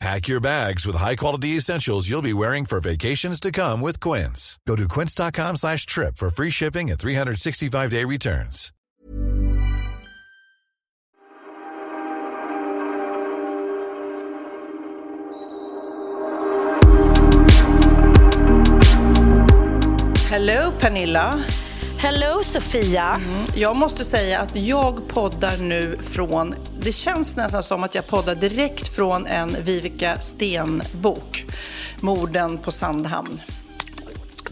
[0.00, 4.58] Pack your bags with high-quality essentials you'll be wearing for vacations to come with Quince.
[4.66, 8.72] Go to quince.com slash trip for free shipping and 365-day returns.
[20.30, 21.44] Hello Pernilla.
[21.98, 23.20] Hello Sofia.
[23.20, 23.46] Mm.
[23.54, 28.34] Jag måste säga att jag poddar nu från, det känns nästan som att jag poddar
[28.34, 31.44] direkt från en Vivica Sten-bok.
[32.00, 33.40] Morden på Sandhamn.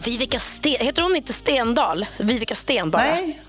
[0.05, 2.05] Vivica Sten, heter hon inte Stendal?
[2.17, 3.03] Vivica Sten bara?
[3.03, 3.39] Nej,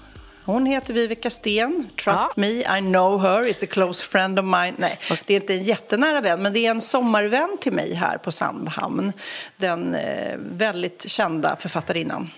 [0.44, 1.88] hon heter Vivica Sten.
[2.04, 2.32] Trust Ja.
[2.36, 4.72] me, I know her, is a close friend of mine.
[4.76, 8.18] Nej, det är inte en jättenära vän, men det är en sommarvän till mig här
[8.18, 9.12] på Sandhamn.
[9.56, 12.30] Den eh, väldigt kända författarinnan.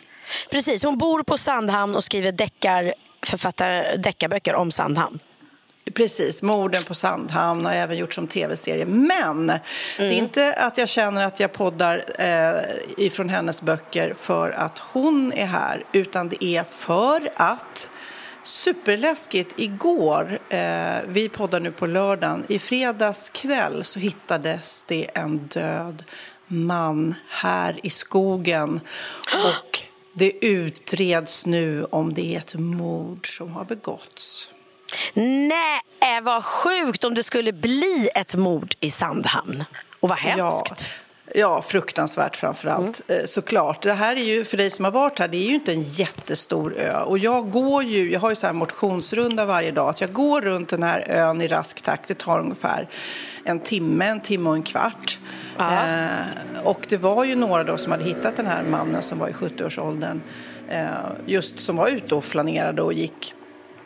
[0.51, 2.95] Precis, hon bor på Sandhamn och skriver deckar,
[3.27, 5.19] författar deckarböcker om Sandhamn.
[5.95, 8.87] Precis, morden på Sandhamn har jag även gjort som tv-serie.
[8.87, 9.61] Men det
[9.99, 12.63] är inte att jag känner att jag poddar eh,
[12.97, 17.89] ifrån hennes böcker för att hon är här, utan det är för att
[18.45, 19.55] Superläskigt.
[19.57, 26.05] Igår, eh, vi poddar nu på lördagen, i fredags kväll så hittades det en död
[26.47, 28.81] man här i skogen.
[29.45, 29.79] Och
[30.13, 34.52] det utreds nu om det är ett mord som har begåtts.
[35.15, 39.65] Nej, vad sjukt om det skulle bli ett mord i Sandhamn.
[40.01, 40.87] Och vad hemskt.
[41.27, 43.03] Ja, ja fruktansvärt framför allt.
[43.09, 43.21] Mm.
[43.21, 43.83] Eh, Såklart.
[43.83, 45.83] Det här är ju, för dig som har varit här, det är ju inte en
[45.83, 47.01] jättestor ö.
[47.01, 49.95] Och jag går ju, jag har ju så här motionsrunda varje dag.
[49.99, 52.09] Jag går runt den här ön i rask takt.
[52.09, 52.89] Det tar ungefär
[53.45, 55.19] en timme, en timme och en kvart.
[55.59, 59.29] Eh, och det var ju några då som hade hittat den här mannen som var
[59.29, 60.21] i 70-årsåldern.
[60.69, 60.87] Eh,
[61.27, 63.35] just som var ute och flanerade och gick.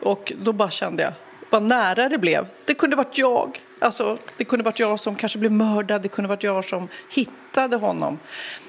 [0.01, 1.13] Och då bara kände jag
[1.49, 2.47] vad nära det blev.
[2.65, 3.61] Det kunde varit jag.
[3.79, 6.01] Alltså, det kunde varit jag som kanske blev mördad.
[6.01, 8.19] Det kunde varit jag som hittade honom.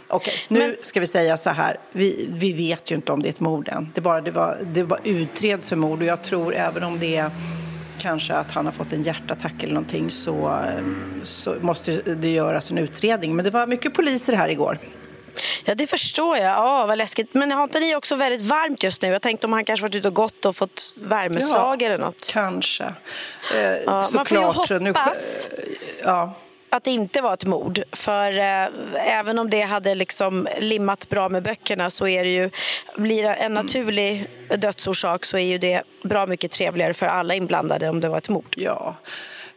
[0.08, 1.76] Okej, nu Men- ska vi säga så här.
[1.92, 3.88] Vi, vi vet ju inte om det är ett mord än.
[3.94, 5.98] Det bara, det var, det var utreds för mord.
[6.00, 7.30] Och jag tror även om det är
[7.98, 10.84] kanske att han har fått en hjärtattack eller någonting så, eh,
[11.22, 13.36] så måste det göras en utredning.
[13.36, 14.78] Men det var mycket poliser här igår.
[15.64, 16.46] Ja, det förstår jag.
[16.46, 17.34] Ja, vad läskigt.
[17.34, 19.08] Men har inte ni också väldigt varmt just nu?
[19.08, 22.26] Jag tänkte om han kanske varit ute och gått och fått värmeslag eller något.
[22.26, 22.84] Kanske.
[23.54, 24.38] Eh, man får
[24.70, 25.48] ju nu- hoppas.
[26.04, 26.32] ja.
[26.70, 27.82] att det inte var ett mord.
[27.92, 32.50] För eh, även om det hade liksom limmat bra med böckerna så är det ju,
[32.96, 37.88] blir det en naturlig dödsorsak så är ju det bra mycket trevligare för alla inblandade
[37.88, 38.54] om det var ett mord.
[38.56, 38.94] Ja.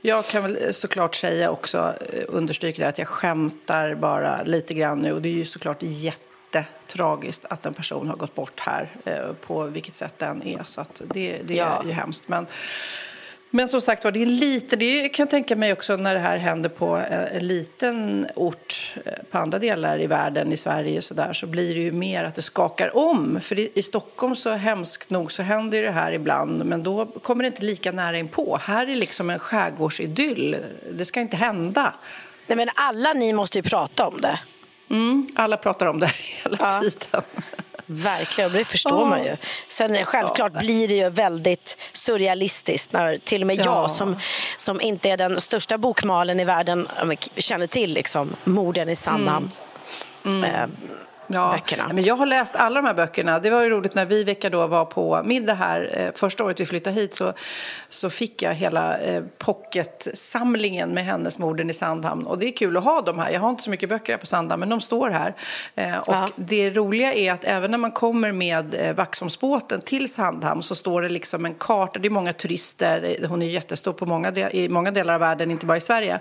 [0.02, 5.00] Jag kan väl såklart säga också, eh, understryka det, att jag skämtar bara lite grann
[5.00, 5.14] nu.
[5.14, 9.64] Och det är ju såklart jättetragiskt att en person har gått bort här, eh, på
[9.64, 10.62] vilket sätt den är.
[10.66, 11.82] Så det, det Ja.
[11.84, 12.28] är ju hemskt.
[12.28, 12.46] Men,
[13.54, 16.20] men som sagt var, det är lite, det kan jag tänka mig också när det
[16.20, 21.02] här händer på eh, en liten ort eh, på andra delar i världen, i Sverige
[21.02, 23.40] så där, så blir det ju mer att det skakar om.
[23.42, 27.06] För i, i Stockholm så hemskt nog så händer ju det här ibland, men då
[27.06, 28.60] kommer det inte lika nära inpå.
[28.62, 30.58] Här är liksom en skärgårdsidyll.
[30.92, 31.94] Det ska inte hända.
[32.48, 34.40] Nej, men alla ni måste ju prata om det.
[34.90, 36.08] Mm, alla pratar om det
[36.44, 36.82] hela Ja.
[36.82, 37.22] tiden.
[37.92, 39.06] Verkligen, det förstår Ja.
[39.06, 39.38] man ju.
[39.70, 43.64] Sen självklart blir det ju väldigt surrealistiskt när till och med Ja.
[43.66, 44.16] jag som,
[44.58, 46.88] som inte är den största bokmalen i världen
[47.38, 49.52] känner till liksom, morden i Sandhamn.
[50.26, 50.66] Eh,
[51.34, 51.94] Ja, böckerna.
[51.94, 53.40] Men jag har läst alla de här böckerna.
[53.40, 55.90] Det var ju roligt när Viveka då var på middag här.
[55.94, 57.34] Eh, första året vi flyttade hit så,
[57.90, 62.26] så fick jag hela eh, pocketsamlingen med hennes Morden i Sandhamn.
[62.28, 63.32] Och det är kul att ha dem här.
[63.32, 65.36] Jag har inte så mycket böcker här på Sandhamn, men de står här.
[65.76, 66.30] Eh, och Ja.
[66.36, 71.02] det roliga är att även när man kommer med eh, Vaxholmsbåten till Sandhamn så står
[71.02, 72.00] det liksom en karta.
[72.00, 73.18] Det är många turister.
[73.30, 76.20] Hon är jättestor på många del, i många delar av världen, inte bara i Sverige.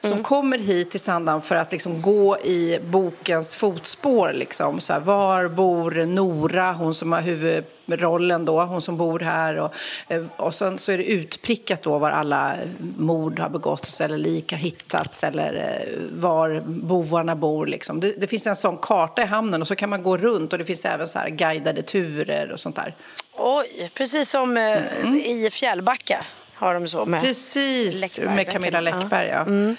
[0.00, 4.32] Som kommer hit till Sandhamn för att liksom gå i bokens fotspår.
[4.50, 4.80] Liksom.
[4.80, 9.56] så här, var bor Nora, hon som har huvudrollen då, hon som bor här.
[9.56, 9.74] Och,
[10.08, 12.54] eh, och sen så är det utprickat då var alla
[12.96, 17.66] mord har begåtts eller lik har hittats eller eh, var bovarna bor.
[17.66, 18.00] Liksom.
[18.00, 20.58] Det, det finns en sån karta i hamnen och så kan man gå runt och
[20.58, 22.94] det finns även så här guidade turer och sånt där.
[23.36, 25.16] Oj, precis som eh, Mm.
[25.16, 26.24] i Fjällbacka
[26.60, 28.80] har de så med Precis, Läckberg, med Camilla.
[28.80, 29.28] Läckberg.
[29.28, 29.40] Ja.
[29.40, 29.76] Mm.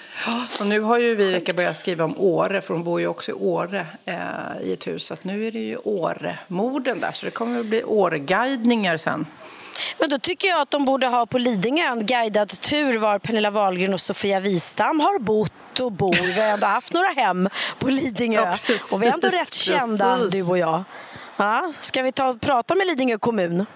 [0.60, 3.34] Och nu har ju Viveka börjat skriva om Åre, för hon bor ju också i
[3.34, 4.16] Åre eh,
[4.62, 5.04] i ett hus.
[5.04, 9.26] Så att nu är det ju Åre-morden där, så det kommer att bli Åre-guidningar sen.
[9.98, 13.50] Men då tycker jag att de borde ha på Lidingö en guidad tur var Pernilla
[13.50, 16.16] Wahlgren och Sofia Wistam har bott och bor.
[16.34, 17.48] Vi har ändå haft några hem
[17.78, 18.40] på Lidingö.
[18.40, 20.32] Ja, precis, och vi är ändå rätt kända, precis.
[20.32, 20.84] du och jag.
[21.42, 23.66] Ja, ska vi ta och prata med Lidingö kommun?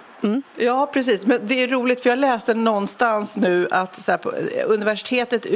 [0.57, 1.27] Ja, precis.
[1.27, 4.33] Men det är roligt, för jag läste någonstans nu att här, på,
[4.67, 5.47] universitetet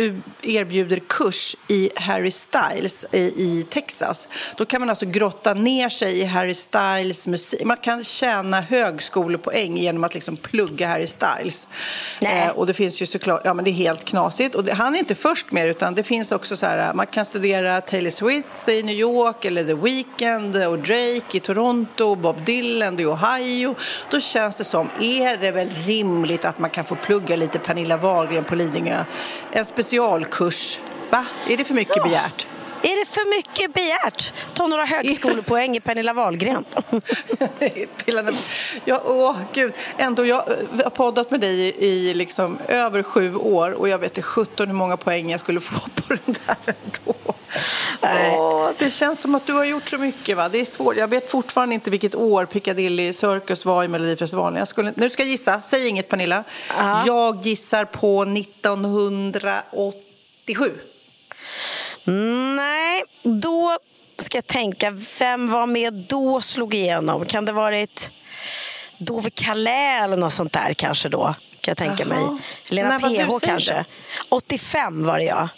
[0.43, 4.29] erbjuder kurs i Harry Styles i, i Texas.
[4.57, 7.65] Då kan man alltså grotta ner sig i Harry Styles musik.
[7.65, 11.67] Man kan tjäna högskolepoäng genom att liksom plugga Harry Styles.
[12.21, 14.55] Eh, och det finns ju såklart, ja men det är helt knasigt.
[14.55, 17.25] Och det, han är inte först med utan det finns också så här, man kan
[17.25, 23.01] studera Taylor Swift i New York eller The Weeknd och Drake i Toronto, Bob Dylan
[23.01, 23.75] i Ohio.
[24.11, 27.97] Då känns det som, är det väl rimligt att man kan få plugga lite Pernilla
[27.97, 29.05] Wahlgren på Lidingö?
[29.53, 30.79] En specialkurs.
[31.11, 31.25] Va?
[31.49, 32.03] Är det för mycket Ja.
[32.05, 32.47] begärt?
[32.83, 34.33] Är det för mycket begärt?
[34.55, 36.65] Ta några högskolepoäng i Pernilla Wahlgren.
[38.85, 39.73] Ja, åh, gud.
[39.97, 40.37] Ändå, jag
[40.85, 44.67] har poddat med dig i, i liksom över sju år och jag vet inte 17
[44.67, 47.15] hur många poäng jag skulle få på den där ändå.
[48.03, 50.37] Åh, det känns som att du har gjort så mycket.
[50.37, 50.49] Va?
[50.49, 50.97] Det är svårt.
[50.97, 54.59] Jag vet fortfarande inte vilket år Piccadilly Circus var i Melodifestivalen.
[54.59, 55.61] Jag skulle, nu ska jag gissa.
[55.61, 56.45] Säg inget, Pernilla.
[56.79, 57.03] Ja.
[57.07, 60.71] Jag gissar på 1987.
[62.57, 63.79] Nej, då
[64.19, 64.91] ska jag tänka.
[65.19, 67.27] Vem var med då slog igenom?
[67.27, 68.11] Kan det varit
[68.99, 71.35] Dove Calais eller något sånt där kanske då?
[71.61, 72.31] Kan jag tänka Jaha.
[72.31, 72.43] mig.
[72.69, 73.75] Lena var PH kanske.
[73.75, 73.85] det.
[74.29, 75.49] 85 var det jag.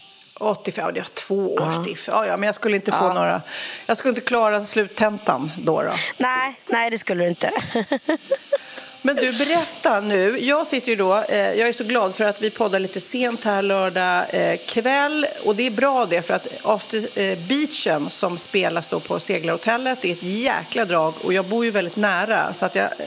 [0.41, 2.09] 85, det är två års diff.
[2.09, 3.41] Ja, ja, men jag skulle inte få några...
[3.87, 5.83] Jag skulle inte klara sluttentan då.
[5.83, 5.93] då.
[6.19, 7.51] Nej, nej det skulle du inte.
[9.05, 10.39] Men du, berätta nu.
[10.41, 13.45] Jag sitter ju då, eh, jag är så glad för att vi poddar lite sent
[13.45, 15.27] här lördag eh, kväll.
[15.47, 20.05] Och det är bra det, för att After eh, Beachen som spelas då på Seglarhotellet
[20.05, 21.15] är ett jäkla drag.
[21.25, 22.85] Och jag bor ju väldigt nära, så att jag...
[22.85, 23.07] Eh,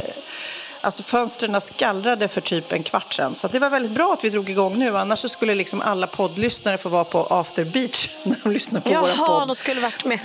[0.86, 3.36] Alltså fönstren skallrade för typ en kvart sedan.
[3.36, 4.98] Så det var väldigt bra att vi drog igång nu.
[4.98, 9.10] Annars skulle liksom alla poddlyssnare få vara på After Beach när de lyssnar på våra
[9.10, 9.48] Jaha, podd.
[9.48, 10.20] de skulle varit med.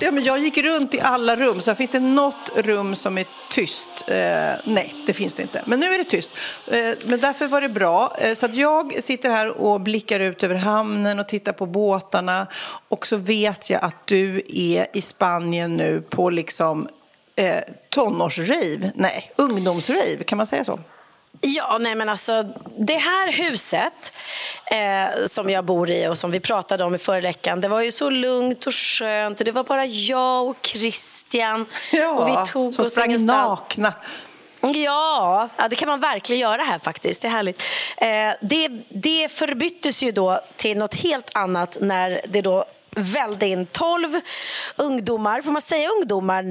[0.00, 1.60] Ja, men jag gick runt i alla rum.
[1.60, 4.10] Så finns det något rum som är tyst?
[4.10, 5.62] Eh, nej, det finns det inte.
[5.64, 6.30] Men nu är det tyst.
[6.72, 8.16] Eh, men därför var det bra.
[8.18, 12.46] Eh, så att jag sitter här och blickar ut över hamnen och tittar på båtarna.
[12.88, 16.88] Och så vet jag att du är i Spanien nu på liksom
[17.36, 18.90] eh, tonårsrave.
[18.94, 20.24] Nej, ungdomsrave.
[20.24, 20.78] Kan man säga så?
[21.40, 22.44] Ja, nej men alltså
[22.78, 24.12] det här huset
[24.70, 27.80] eh, som jag bor i och som vi pratade om i förra veckan, det var
[27.80, 31.66] ju så lugnt och skönt och det var bara jag och Christian
[32.16, 33.48] och vi tog som oss sprang ingenstans.
[33.48, 33.92] nakna.
[34.60, 37.22] Ja, ja, det kan man verkligen göra här faktiskt.
[37.22, 37.62] Det är härligt.
[37.96, 42.64] Eh, det, det förbyttes ju då till något helt annat när det då
[42.96, 44.20] välde in 12
[44.76, 45.42] ungdomar.
[45.42, 46.42] Får man säga ungdomar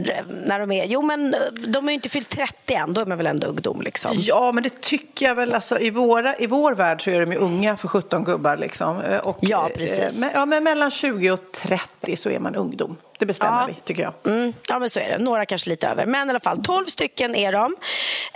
[0.46, 0.86] när de är...
[0.86, 2.94] Jo, men eh, de är ju inte fyllt 30 än.
[2.94, 4.12] Då är man väl ändå ungdom liksom.
[4.16, 5.54] Ja, men det tycker jag väl.
[5.54, 8.58] Alltså, i, våra, I vår värld så är de ju unga för 17 gubbar.
[8.58, 9.02] Liksom.
[9.02, 10.20] Eh, Och, Ja, eh, precis.
[10.20, 12.98] Men, ja, men mellan 20 och 30 så är man ungdom.
[13.18, 13.66] Det bestämmer Ja.
[13.68, 14.14] vi, tycker jag.
[14.34, 15.18] Mm, ja, men så är det.
[15.18, 16.06] Några kanske lite över.
[16.06, 17.76] Men i alla fall, 12 stycken är de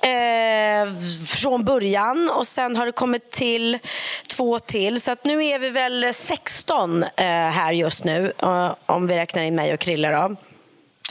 [0.04, 2.30] eh, från början.
[2.30, 3.80] Och sen har det kommit till
[4.28, 5.02] två till.
[5.02, 8.34] Så att nu är vi väl 16 eh, här just nu.
[8.42, 10.36] eh, om vi räknar in mig och Krille då.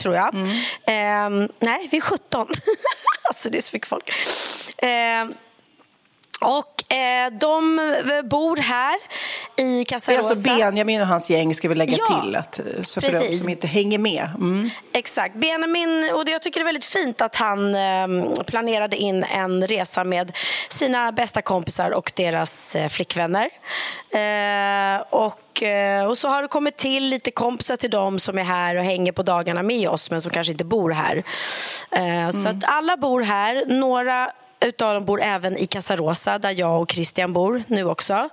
[0.01, 0.35] Tror jag.
[0.35, 2.47] Eh, nej, vi är 17.
[3.29, 4.11] alltså det är så mycket folk.
[6.41, 7.75] Eh, och eh, de
[8.23, 8.95] bor här
[9.55, 10.29] i Det är Casarosa.
[10.29, 12.35] alltså Benjamin och hans gäng ska vi lägga Ja, till.
[12.35, 13.41] Att, eh, så för de precis.
[13.41, 14.29] som inte hänger med.
[14.35, 14.69] Mm.
[14.93, 15.35] Exakt.
[15.35, 18.07] Benjamin, och jag tycker det är väldigt fint att han eh,
[18.47, 20.31] planerade in en resa med
[20.69, 23.49] sina bästa kompisar och deras eh, flickvänner.
[24.11, 28.43] Eh, och, eh, och så har det kommit till lite kompisar till dem som är
[28.43, 31.23] här och hänger på dagarna med oss men som kanske inte bor här.
[31.91, 33.63] Eh, Så att alla bor här.
[33.67, 38.29] Några utav dem bor även i Casarosa där jag och Christian bor nu också.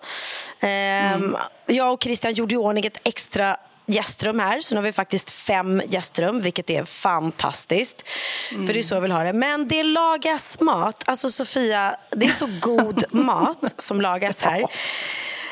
[0.61, 3.57] Ehm, Jag och Christian gjorde i ordning ett extra
[3.87, 4.61] gästrum här.
[4.61, 8.09] Så nu har vi faktiskt fem gästrum, vilket är fantastiskt.
[8.49, 9.33] För det är så jag vill ha det.
[9.33, 11.03] Men det lagas mat.
[11.07, 14.65] Alltså Sofia, det är så god mat som lagas här.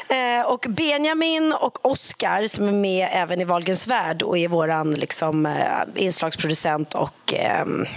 [0.09, 4.97] Eh, och Benjamin och Oskar som är med även i Wahlgrens värld och är vår
[4.97, 5.63] liksom, eh,
[5.95, 7.89] inslagsproducent och ehm, eh,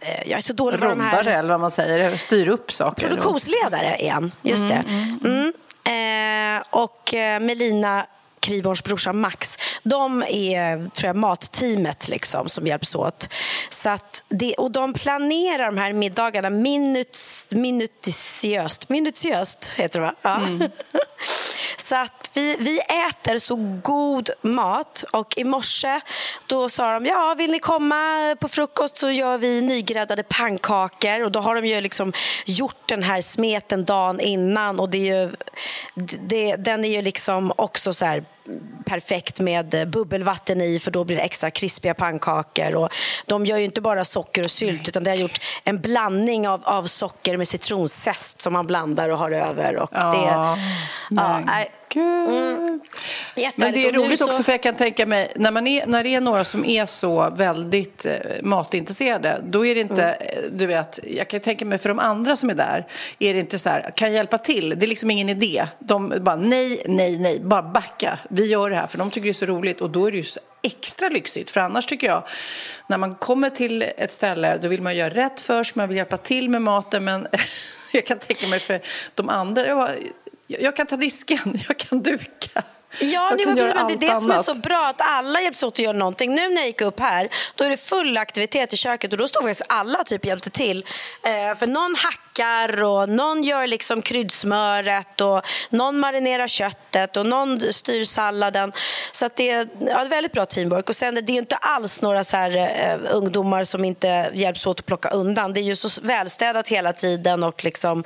[0.00, 1.18] jag är så dålig på de här...
[1.18, 3.08] Roddare eller vad man säger, styr upp saker.
[3.08, 4.84] Produktionsledare är han, just det.
[5.24, 5.52] Mm.
[5.84, 8.06] Eh, och eh, Melina
[8.40, 13.28] Kriborns brorsa Max, de är tror jag, matteamet liksom, som hjälps åt.
[13.70, 16.50] Så att det, och de planerar de här middagarna
[17.50, 18.88] minutiöst.
[18.88, 20.14] Minutiöst heter det, va?
[20.22, 20.40] Ja.
[21.88, 22.78] Så att vi, vi
[23.08, 25.04] äter så god mat.
[25.12, 26.00] Och i morse
[26.46, 31.22] då sa de ja, vill ni komma på frukost så gör vi nygräddade pannkakor.
[31.22, 32.12] Och då har de ju liksom
[32.46, 34.80] gjort den här smeten dagen innan.
[34.80, 35.30] Och det är ju,
[36.20, 38.22] det, den är ju liksom också så här
[38.84, 42.74] perfekt med bubbelvatten i för då blir det extra krispiga pannkakor.
[42.74, 42.88] Och
[43.26, 46.60] de gör ju inte bara socker och sylt utan det har gjort en blandning av,
[46.64, 49.76] av socker med citronzest som man blandar och har över.
[49.76, 51.64] Och Ja, det, ja,
[51.96, 52.54] nej.
[52.56, 53.52] Mm.
[53.56, 56.04] Men det är roligt så- också för jag kan tänka mig när, man är, när
[56.04, 60.58] det är några som är så väldigt eh, matintresserade då är det inte, Mm.
[60.58, 62.86] du vet, jag kan tänka mig för de andra som är där
[63.18, 64.74] är det inte så här, kan jag hjälpa till?
[64.78, 65.66] Det är liksom ingen idé.
[65.78, 68.18] De bara nej, nej, nej, bara backa.
[68.30, 70.16] Vi gör det här för de tycker det är så roligt och då är det
[70.16, 71.50] ju så extra lyxigt.
[71.50, 72.22] För annars tycker jag,
[72.88, 76.16] när man kommer till ett ställe då vill man göra rätt först, man vill hjälpa
[76.16, 77.26] till med maten men
[77.92, 78.80] jag kan tänka mig för
[79.14, 79.88] de andra, jag,
[80.46, 82.62] jag, jag kan ta disken, jag kan duka.
[83.00, 85.00] Ja, Jag det, kan var precis, men det är det som är så bra, att
[85.00, 86.34] alla hjälps åt att göra någonting.
[86.34, 89.28] Nu när jag gick upp här, då är det full aktivitet i köket och då
[89.28, 90.84] står faktiskt alla typ hjälpte till.
[91.22, 97.72] Eh, för någon hackar och någon gör liksom kryddsmöret och någon marinerar köttet och någon
[97.72, 98.72] styr salladen.
[99.12, 100.88] Så det är ja, ett väldigt bra teamwork.
[100.88, 104.80] Och sen det är inte alls några så här, eh, ungdomar som inte hjälps åt
[104.80, 105.52] att plocka undan.
[105.52, 108.04] Det är ju så välstädat hela tiden och liksom,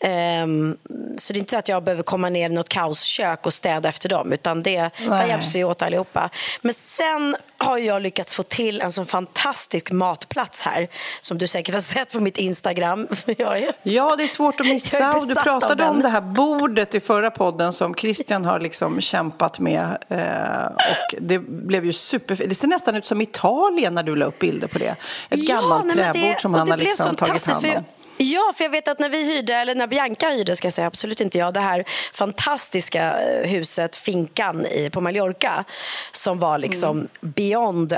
[0.00, 0.76] ehm,
[1.16, 3.88] så det är inte så att jag behöver komma ner i något kaoskök och städa
[3.88, 4.90] efter dem utan det,
[5.28, 6.30] hjälps vi åt allihopa.
[6.62, 10.88] Men sen har jag lyckats få till en sån fantastisk matplats här
[11.20, 13.08] som du säkert har sett på mitt Instagram.
[13.26, 13.72] Är...
[13.82, 15.16] Ja, det är svårt att missa.
[15.16, 19.58] Och du pratade om det här bordet i förra podden som Christian har liksom kämpat
[19.58, 19.98] med.
[20.08, 22.36] Eh, och det blev ju super...
[22.46, 24.96] Det ser nästan ut som Italien när du la upp bilder på det.
[25.30, 27.84] Ett gammalt nej, men träbord det- som han har liksom tagit hand för om.
[28.22, 30.86] Ja, för jag vet att när vi hyrde, eller när Bianca hyrde, ska jag säga,
[30.86, 35.64] absolut inte jag, det här fantastiska eh, huset, finkan i, på Mallorca,
[36.12, 37.08] som var liksom Mm.
[37.20, 37.96] beyond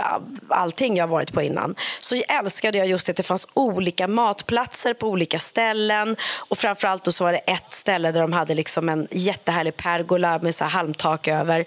[0.49, 1.75] allting jag varit på innan.
[2.01, 6.17] Så älskade jag just att det fanns olika matplatser på olika ställen
[6.49, 10.39] och framförallt då så var det ett ställe där de hade liksom en jättehärlig pergola
[10.39, 11.65] med så halmtak över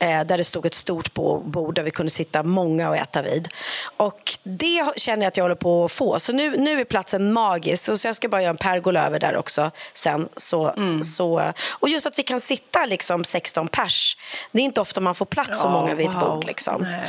[0.00, 3.22] eh, där det stod ett stort bo- bord där vi kunde sitta många och äta
[3.22, 3.48] vid.
[3.96, 6.18] Och det känner jag att jag håller på att få.
[6.20, 7.82] Så nu, nu är platsen magisk.
[7.88, 10.28] Och så jag ska bara göra en pergola över där också sen.
[10.36, 11.02] Så, Mm.
[11.02, 14.16] så, och just att vi kan sitta liksom 16 pers.
[14.52, 16.20] Det är inte ofta man får plats så Ja, många vid ett wow.
[16.20, 16.44] bord.
[16.46, 16.82] Liksom.
[16.82, 17.00] Nej.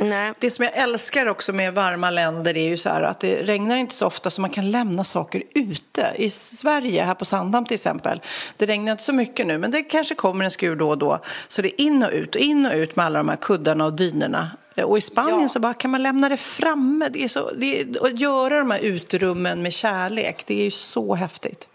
[0.00, 0.32] Nej.
[0.38, 3.76] Det som jag älskar också med varma länder är ju så här att det regnar
[3.76, 6.12] inte så ofta så man kan lämna saker ute.
[6.16, 8.20] I Sverige, här på Sandhamn till exempel,
[8.56, 11.20] det regnar inte så mycket nu men det kanske kommer en skur då och då.
[11.48, 13.84] Så det är in och ut och in och ut med alla de här kuddarna
[13.84, 14.50] och dynorna.
[14.84, 15.48] Och i Spanien Ja.
[15.48, 17.08] så bara kan man lämna det framme.
[17.08, 20.70] Det är så, det är, och göra de här utrummen med kärlek, det är ju
[20.70, 21.68] så häftigt.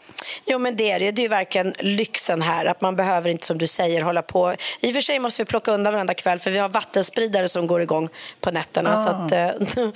[0.45, 1.11] Jo, men det är det.
[1.11, 2.65] Det är verkligen lyxen här.
[2.65, 4.55] Att man behöver inte, som du säger, hålla på.
[4.79, 7.67] I och för sig måste vi plocka undan varenda kväll för vi har vattenspridare som
[7.67, 8.09] går igång
[8.41, 9.03] på nätterna.
[9.05, 9.91] Så att, eh, då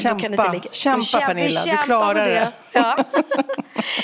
[0.00, 0.20] Kämpa.
[0.22, 1.60] kan inte ligga- Kämpa, Pernilla.
[1.64, 2.52] vi Du klarar det.
[2.74, 2.96] Ja.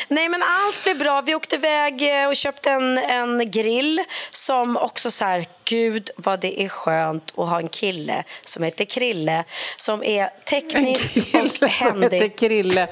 [0.08, 1.20] Nej, men allt blev bra.
[1.20, 6.40] Vi åkte iväg eh, och köpte en, en grill som också så här, gud vad
[6.40, 9.44] det är skönt att ha en kille som heter Krille
[9.76, 12.28] som är teknisk och Kille som heter.
[12.38, 12.88] Krille.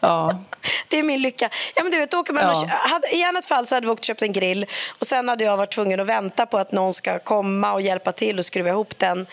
[0.00, 0.38] Ja.
[0.88, 1.50] Det är min lycka.
[1.74, 2.50] Ja, men du vet, åker man Ja.
[2.50, 4.66] och, hade, I annat fall så hade vi åkt och köpt en grill
[4.98, 8.12] och sen hade jag varit tvungen att vänta på att någon ska komma och hjälpa
[8.12, 9.26] till och skruva ihop den.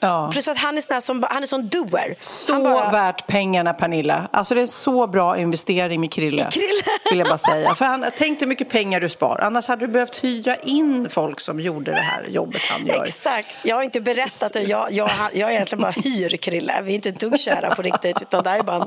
[0.00, 0.28] Ja.
[0.32, 2.14] Plus att han är sån som han är sån doer.
[2.20, 4.28] Så bara, värt pengarna, Pernilla.
[4.30, 6.48] Alltså det är en så bra investering med Krille.
[6.48, 6.82] I Krille.
[7.10, 7.74] Vill jag bara säga.
[7.74, 9.40] För han, tänk hur mycket pengar du spar.
[9.42, 13.04] Annars hade du behövt hyra in folk som gjorde det här jobbet han gör.
[13.04, 13.48] Exakt.
[13.62, 14.62] Jag har inte berättat det.
[14.62, 16.80] Jag, jag, jag egentligen bara hyr Krille.
[16.82, 18.22] Vi är inte ett dugg kära på riktigt.
[18.22, 18.86] Utan det här är bara en,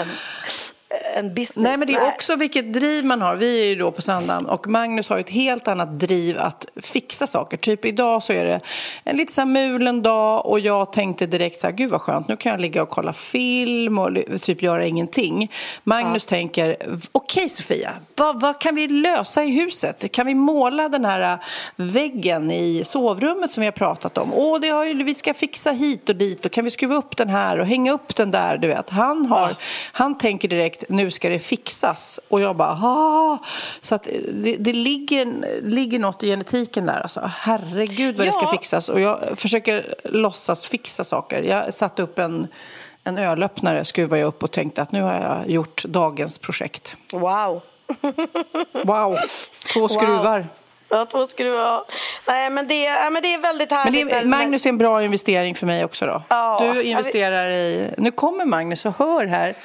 [0.00, 0.10] en,
[1.14, 1.56] en business.
[1.56, 3.36] Nej, men det är också vilket driv man har.
[3.36, 7.26] Vi är ju då på Sandhamn och Magnus har ett helt annat driv att fixa
[7.26, 7.56] saker.
[7.56, 8.60] Typ idag så är det
[9.04, 12.28] en lite så här mulen dag och jag tänkte direkt så här, gud vad skönt,
[12.28, 14.10] nu kan jag ligga och kolla film och
[14.42, 15.52] typ göra ingenting.
[15.84, 16.76] Magnus tänker,
[17.12, 20.12] okej Sofia, vad, vad kan vi lösa i huset?
[20.12, 21.38] Kan vi måla den här
[21.76, 24.34] väggen i sovrummet som vi har pratat om?
[24.34, 27.16] Åh, det har ju, vi ska fixa hit och dit och kan vi skruva upp
[27.16, 28.90] den här och hänga upp den där, du vet.
[28.90, 29.56] Han, har,
[29.92, 32.20] han tänker direkt, nu nu ska det fixas.
[32.28, 33.38] Och jag bara, ah.
[33.80, 35.26] Så att det, det ligger,
[35.62, 37.00] ligger något i genetiken där.
[37.00, 37.30] Alltså.
[37.38, 38.30] Herregud vad Ja.
[38.30, 38.88] det ska fixas.
[38.88, 41.42] Och jag försöker låtsas fixa saker.
[41.42, 42.48] Jag satte upp en,
[43.04, 46.96] en ölöppnare, skruvade jag upp och tänkte att nu har jag gjort dagens projekt.
[47.12, 47.60] Wow.
[48.72, 49.18] Wow,
[49.72, 50.46] två skruvar.
[50.88, 51.82] Ja, två skruvar.
[52.26, 54.08] Nej, men det, ja, men det är väldigt Men härligt.
[54.10, 56.22] det, är- Magnus är en bra investering för mig också då.
[56.28, 56.60] Ja.
[56.74, 57.90] Du investerar i...
[57.98, 59.56] Nu kommer Magnus och hör här.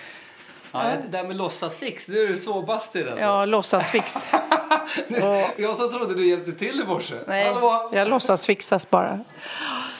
[0.72, 3.22] Ja, det där med låtsasfix, nu är du så bastid alltså.
[3.22, 4.28] Ja, låtsasfix.
[5.58, 7.16] Jag som trodde du hjälpte till i morse.
[7.28, 7.90] Nej, Hallå?
[7.94, 9.20] jag låtsas fixas bara.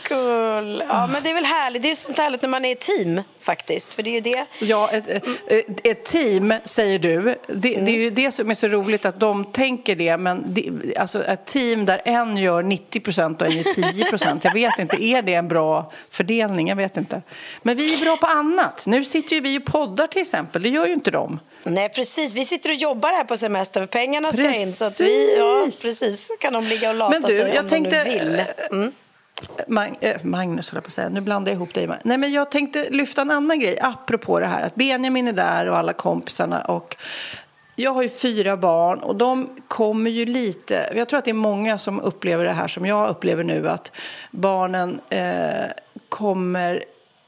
[0.10, 0.84] Kul.
[0.90, 1.82] Ja, men det är väl härligt.
[1.82, 3.94] Det är ju sånt härligt när man är ett team faktiskt.
[3.94, 4.46] För det är ju det.
[4.60, 5.08] Ja, ett,
[5.48, 7.22] ett, ett team, säger du.
[7.48, 10.18] Det, det är ju det som är så roligt att de tänker det.
[10.18, 14.44] Men det, alltså ett team där en gör 90 procent och en gör 10 procent.
[14.44, 16.68] Jag vet inte, är det en bra fördelning?
[16.68, 17.22] Jag vet inte.
[17.62, 18.88] Men vi är bra på annat.
[18.88, 20.64] Nu sitter ju vi och poddar till exempel.
[20.64, 21.40] Det gör ju inte de.
[21.64, 22.34] Nej, precis.
[22.36, 24.74] Vi sitter och jobbar här på semester för pengarna ska in.
[24.74, 26.00] Så att vi, ja, Precis.
[26.00, 26.30] precis.
[26.40, 28.44] Kan de ligga och lata Men du, sig jag om tänkte- de nu vill.
[28.72, 28.92] Mm.
[29.68, 31.10] Mag äh, Magnus höll jag på att säga.
[31.10, 31.88] Nu blandar jag ihop dig.
[31.88, 35.34] med- Nej, men jag tänkte lyfta en annan grej apropå det här att Benjamin är
[35.34, 36.96] där och alla kompisarna och
[37.76, 40.90] jag har ju fyra barn och de kommer ju lite...
[40.96, 43.92] Jag tror att det är många som upplever det här som jag upplever nu att
[44.32, 45.66] barnen eh,
[46.10, 46.84] kommer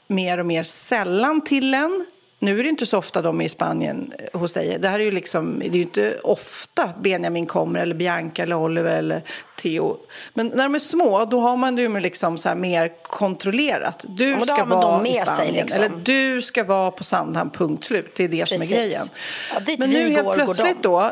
[0.08, 2.06] mer och mer sällan till en.
[2.40, 4.78] Nu är det inte så ofta de är i Spanien eh, hos dig.
[4.80, 8.56] Det här är ju liksom, det är ju inte ofta Benjamin kommer, eller Bianca, eller
[8.56, 9.22] Oliver eller
[9.62, 9.98] Theo.
[10.34, 14.06] Men när de är små, då har man det ju liksom så mer kontrollerat.
[14.08, 15.84] Du Ja, ska vara med i sig, Spanien, liksom.
[15.84, 18.12] eller du ska vara på Sandhamn, punkt slut.
[18.16, 18.76] Det är det som är Precis.
[18.78, 19.06] grejen.
[19.54, 20.90] Ja, Men nu helt går, går plötsligt de.
[20.90, 21.12] då,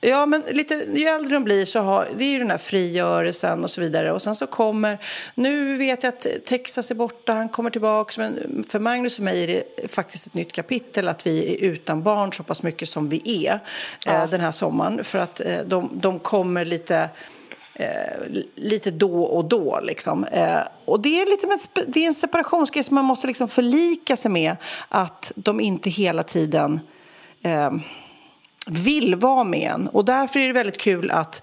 [0.00, 3.64] Ja, men lite, ju äldre de blir så har det är ju den här frigörelsen
[3.64, 4.12] och så vidare.
[4.12, 4.98] Och sen så kommer,
[5.34, 8.20] nu vet jag att Texas är borta, han kommer tillbaka.
[8.20, 12.02] Men för Magnus och mig är det faktiskt ett nytt kapitel att vi är utan
[12.02, 13.60] barn så pass mycket som vi är
[14.06, 15.04] eh, den här sommaren.
[15.04, 17.08] För att eh, de, de kommer lite
[17.78, 19.80] eh, lite då och då.
[19.82, 20.24] Liksom.
[20.24, 24.16] Eh, och det är, lite med, det är en separationsgrej som man måste liksom förlika
[24.16, 24.56] sig med.
[24.88, 26.80] Att de inte hela tiden
[27.42, 27.72] eh,
[28.66, 29.88] vill vara med en.
[29.88, 31.42] Och därför är det väldigt kul att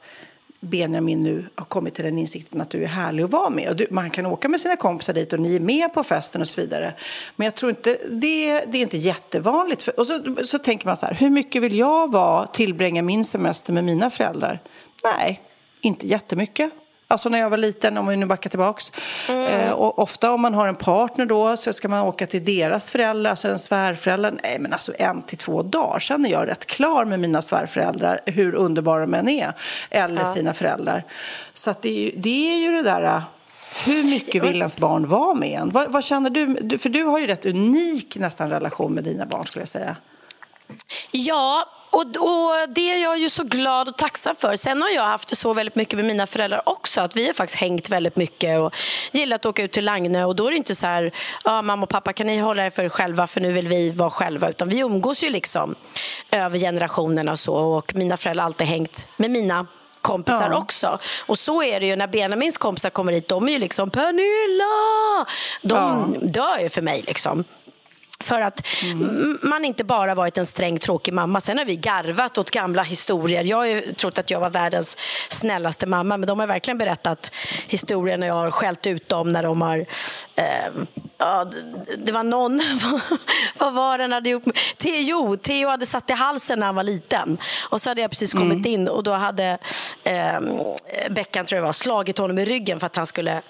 [0.59, 3.69] Benjamin nu har kommit till den insikten att du är härlig att vara med.
[3.69, 6.41] Och du, man kan åka med sina kompisar dit och ni är med på festen
[6.41, 6.93] och så vidare.
[7.35, 9.83] Men jag tror inte, det, det är inte jättevanligt.
[9.83, 13.25] För, och så, så tänker man så här, hur mycket vill jag vara, tillbringa min
[13.25, 14.59] semester med mina föräldrar?
[15.03, 15.41] Nej,
[15.85, 16.71] inte jättemycket.
[17.07, 18.91] Alltså när jag var liten, om vi nu backar tillbaks.
[19.29, 22.89] Eh, och ofta om man har en partner då så ska man åka till deras
[22.89, 24.33] föräldrar, alltså en svärförälder.
[24.43, 28.19] Nej men alltså en till två dagar, sen är jag rätt klar med mina svärföräldrar,
[28.25, 29.53] hur underbara de än är.
[29.89, 31.03] Eller sina föräldrar.
[31.53, 33.21] Så det, är ju, det är ju det där, äh,
[33.85, 35.69] hur mycket vill ens barn vara med en?
[35.69, 36.29] Vad, vad känner?
[36.29, 39.95] Du- För du har ju rätt unik nästan relation med dina barn skulle jag säga.
[41.11, 44.55] Ja, och, och det är jag ju så glad och tacksam för.
[44.55, 47.01] Sen har jag haft det så väldigt mycket med mina föräldrar också.
[47.01, 48.73] Att Vi har faktiskt hängt väldigt mycket och
[49.11, 50.23] gillat att åka ut till Lagnö.
[50.25, 51.11] Och då är det inte så här,
[51.43, 53.89] ja, mamma och pappa kan ni hålla er för er själva för nu vill vi
[53.89, 54.49] vara själva.
[54.49, 55.75] Utan vi umgås ju liksom
[56.31, 57.55] över generationerna och så.
[57.55, 59.67] Och mina föräldrar har alltid hängt med mina
[60.01, 60.57] kompisar Ja.
[60.57, 60.97] också.
[61.27, 63.27] Och så är det ju när Benjamins kompisar kommer hit.
[63.27, 65.25] De är ju liksom Pernilla!
[65.61, 67.43] De dör ju för mig liksom.
[68.25, 71.41] För att m- man inte bara varit en sträng, tråkig mamma.
[71.41, 73.43] Sen har vi garvat åt gamla historier.
[73.43, 74.97] Jag har ju trott att jag var världens
[75.29, 77.31] snällaste mamma men de har verkligen berättat
[77.67, 79.85] historier när jag har skällt ut dem när de har...
[80.35, 80.45] Eh,
[81.17, 81.45] ja,
[81.97, 82.61] det var någon...
[83.57, 84.45] vad var det han hade gjort?
[84.45, 87.37] med- Theo, Theo hade satt i halsen när han var liten.
[87.69, 89.57] Och så hade jag precis kommit in och då hade
[90.03, 90.39] eh,
[91.09, 93.41] Beckan, tror jag var, slagit honom i ryggen för att han skulle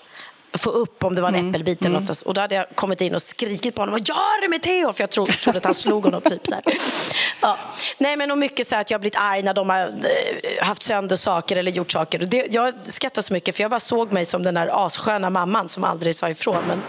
[0.58, 2.22] få upp om det var en äppelbit eller något.
[2.22, 3.91] Och då hade jag kommit in och skrikit på honom.
[3.94, 4.94] Vad gör du med Theo?
[4.94, 6.22] För jag tro, trodde att han slog honom.
[6.22, 6.63] Typ, så här.
[7.41, 7.58] Ja.
[7.98, 10.65] Nej, men och mycket så här att jag har blivit arg när de har eh,
[10.65, 12.20] haft sönder saker eller gjort saker.
[12.20, 15.70] Det, jag skrattar så mycket för jag bara såg mig som den där assköna mamman
[15.70, 16.63] som aldrig sa ifrån.
[16.68, 16.82] Men,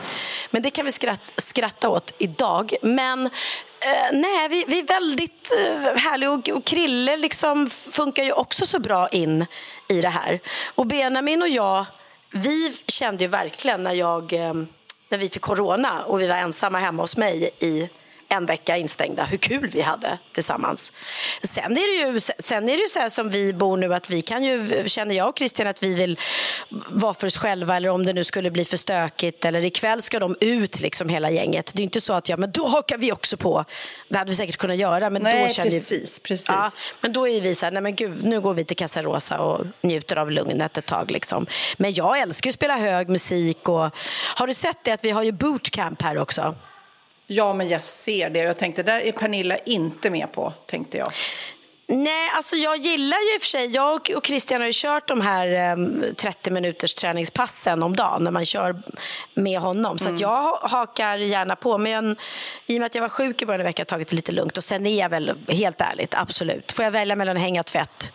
[0.50, 2.74] men det kan vi skratta, skratta åt idag.
[2.82, 3.30] Men
[3.86, 8.66] Eh, nej, vi, vi är väldigt eh, härliga och, och Krille liksom funkar ju också
[8.66, 9.46] så bra in
[9.88, 10.38] i det här.
[10.74, 11.86] Och Benjamin och jag,
[12.30, 14.54] vi kände ju verkligen när, jag, eh,
[15.10, 17.88] när vi fick corona och vi var ensamma hemma hos mig i
[18.28, 20.92] en vecka instängda, hur kul vi hade tillsammans.
[21.42, 24.10] Sen är det ju, sen är det ju så här som vi bor nu att
[24.10, 26.18] vi kan ju, känner jag och Christian att vi vill
[26.90, 30.18] vara för oss själva eller om det nu skulle bli för stökigt eller ikväll ska
[30.18, 31.72] de ut liksom hela gänget.
[31.74, 33.64] Det är inte så att ja, men då hakar vi också på.
[34.08, 36.48] Det hade vi säkert kunnat göra men Nej, då känner vi- precis, precis.
[36.48, 39.02] Ja, men då är vi så här, nej men gud, nu går vi till Casa
[39.02, 41.10] Rosa och njuter av lugnet ett tag.
[41.10, 41.46] Liksom.
[41.76, 43.90] Men jag älskar ju att spela hög musik och
[44.36, 46.54] har du sett det att vi har ju bootcamp här också?
[47.26, 48.38] Ja, men jag ser det.
[48.38, 51.12] Jag tänkte, där är Pernilla inte med på, tänkte jag.
[51.88, 55.08] Nej, alltså jag gillar ju i och för sig, jag och Christian har ju kört
[55.08, 58.76] de här um, 30 minuters träningspassen om dagen när man kör
[59.34, 59.98] med honom.
[59.98, 60.20] Så mm.
[60.20, 61.78] jag hakar gärna på.
[61.78, 62.16] Men
[62.66, 64.16] i och med att jag var sjuk i början av veckan har jag tagit det
[64.16, 64.56] lite lugnt.
[64.56, 66.72] Och sen är jag väl, helt ärligt, absolut.
[66.72, 68.12] Får jag välja mellan att hänga tvätt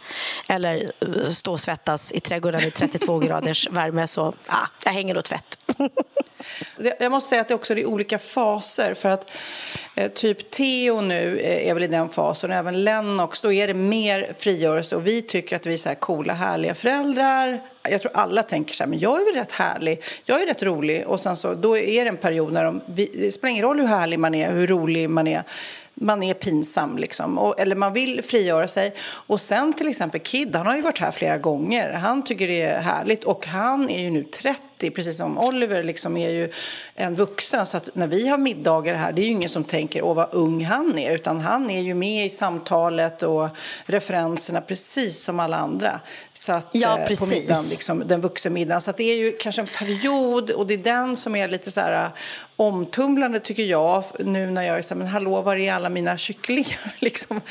[0.50, 5.14] eller uh, stå och svettas i trädgården i 32 graders värme så, ja, jag hänger
[5.14, 5.58] nog tvätt.
[7.00, 8.94] jag måste säga att det också är olika faser.
[8.94, 9.32] För att
[9.96, 13.42] eh, typ Theo nu eh, är väl i den fasen och även Lennox.
[13.42, 16.76] Då är det mer frigörelse och vi tycker att vi är så här coola, härliga
[16.76, 17.60] föräldrar.
[17.90, 20.04] Jag tror alla tänker så här, men jag är väl rätt härlig.
[20.26, 21.08] Jag är rätt rolig.
[21.08, 23.88] Och sen så, då är det en period när de, det spelar ingen roll hur
[23.88, 25.44] härlig man är, hur rolig man är
[26.02, 27.38] man är pinsam, liksom.
[27.38, 28.94] och, eller man vill frigöra sig.
[29.04, 31.94] Och sen till exempel Kid, han har ju varit här flera gånger.
[31.94, 36.18] Han tycker det är härligt och han är ju nu 30, precis som Oliver liksom
[36.18, 36.50] är ju
[36.96, 37.66] en vuxen.
[37.66, 40.66] Så när vi har middagar här, det är ju ingen som tänker åh vad ung
[40.66, 43.50] han är, utan han är ju med i samtalet och
[43.86, 46.00] referenserna precis som alla andra.
[46.34, 48.82] Så att, ja, eh, på middagen, liksom, den vuxenmiddagen.
[48.82, 51.82] Så det är ju kanske en period och det är den som är lite så
[51.82, 52.10] här
[52.56, 56.18] omtumlande tycker jag nu när jag är så här, men hallå var är alla mina
[56.18, 57.42] kycklingar liksom.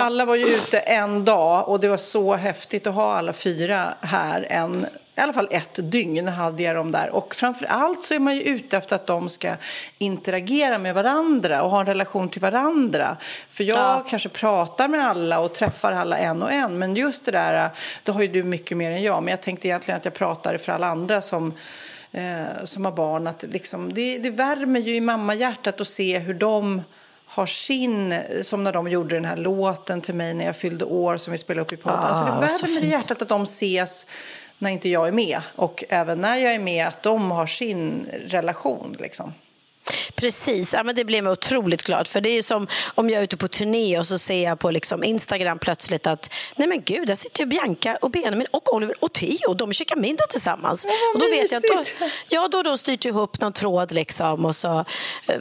[0.00, 3.94] Alla var ju ute en dag och det var så häftigt att ha alla fyra
[4.00, 7.10] här en i alla fall ett dygn hade jag dem där.
[7.10, 9.54] Och framför allt så är man ju ute efter att de ska
[9.98, 13.16] interagera med varandra och ha en relation till varandra.
[13.50, 14.04] För jag ja.
[14.08, 16.78] kanske pratar med alla och träffar alla en och en.
[16.78, 17.70] Men just det där,
[18.02, 19.22] då har ju du mycket mer än jag.
[19.22, 21.52] Men jag tänkte egentligen att jag pratar för alla andra som
[22.12, 23.26] eh, som har barn.
[23.26, 26.82] Att liksom, det, det värmer ju i mammahjärtat att se hur de
[27.26, 31.16] har sin, som när de gjorde den här låten till mig när jag fyllde år
[31.16, 31.98] som vi spelade upp i podden.
[31.98, 34.06] Ah, alltså det värmer i hjärtat att de ses
[34.64, 38.06] när inte jag är med och även när jag är med att de har sin
[38.26, 38.96] relation.
[39.00, 39.32] Liksom.
[40.16, 42.06] Precis, ja, men det blir mig otroligt glad.
[42.06, 44.70] För det är som om jag är ute på turné och så ser jag på
[44.70, 48.94] liksom Instagram plötsligt att nej men gud, där sitter ju Bianca och Benjamin och Oliver
[49.00, 49.54] och Theo.
[49.54, 50.84] De käkar middag tillsammans.
[51.14, 51.82] Och då vet jag då,
[52.28, 54.78] ja, då har de styrt ihop någon tråd liksom och så
[55.28, 55.36] eh,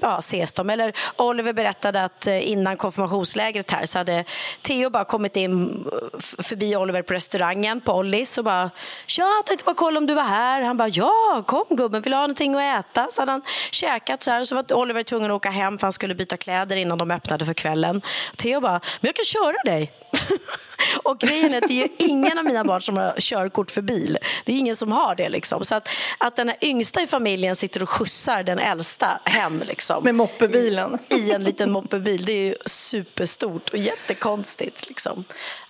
[0.00, 0.70] ja, ses de.
[0.70, 4.24] Eller Oliver berättade att eh, innan konfirmationslägret här så hade
[4.62, 5.84] Theo bara kommit in
[6.20, 8.70] förbi Oliver på restaurangen på Ollis och bara
[9.06, 10.62] “Tja, tänkte bara kolla om du var här”.
[10.62, 13.42] Han bara “Ja, kom gubben, vill du ha någonting att äta?” Så hade han
[13.74, 14.44] käkat så här.
[14.44, 17.46] Så var Oliver tvungen att åka hem för han skulle byta kläder innan de öppnade
[17.46, 18.02] för kvällen.
[18.36, 19.92] Theo bara, men jag kan köra dig.
[21.04, 24.18] och grejen är att det är ingen av mina barn som har körkort för bil.
[24.44, 25.28] Det är ingen som har det.
[25.28, 25.64] Liksom.
[25.64, 29.62] Så att, att den yngsta i familjen sitter och skjutsar den äldsta hem.
[29.66, 30.98] Liksom, Med moppebilen.
[31.08, 32.24] I, I en liten moppebil.
[32.24, 34.88] Det är superstort och jättekonstigt.
[34.88, 35.24] Liksom.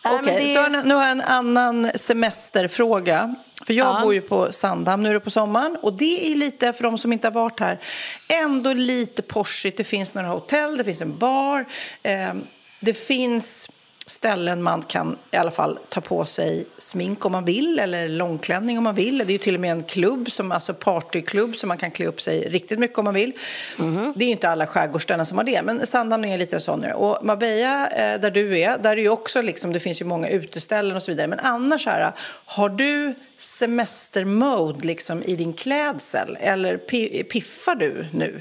[0.05, 0.83] Okej, okay, det...
[0.83, 3.35] nu har jag en annan semesterfråga.
[3.67, 4.01] För jag ja.
[4.03, 6.99] bor ju på Sandhamn nu är det på sommaren och det är lite, för de
[6.99, 7.79] som inte har varit här,
[8.29, 9.77] ändå lite porsigt.
[9.77, 11.65] Det finns några hotell, det finns en bar,
[12.03, 12.35] eh,
[12.81, 13.71] det finns
[14.11, 18.79] ställen man kan i alla fall ta på sig smink om man vill eller långklänning
[18.79, 19.19] om man vill.
[19.19, 22.07] Det är ju till och med en klubb, som, alltså partyklubb som man kan klä
[22.07, 23.33] upp sig riktigt mycket om man vill.
[23.79, 24.13] Mm.
[24.17, 26.93] Det är ju inte alla skärgårdsställen som har det, men Sandhamn är lite sån nu.
[26.93, 30.29] Och Marbella, eh, där du är, där är ju också liksom, det finns ju många
[30.29, 31.27] uteställen och så vidare.
[31.27, 32.13] Men annars här,
[32.45, 36.77] har du semestermode liksom i din klädsel eller
[37.23, 38.41] piffar du nu?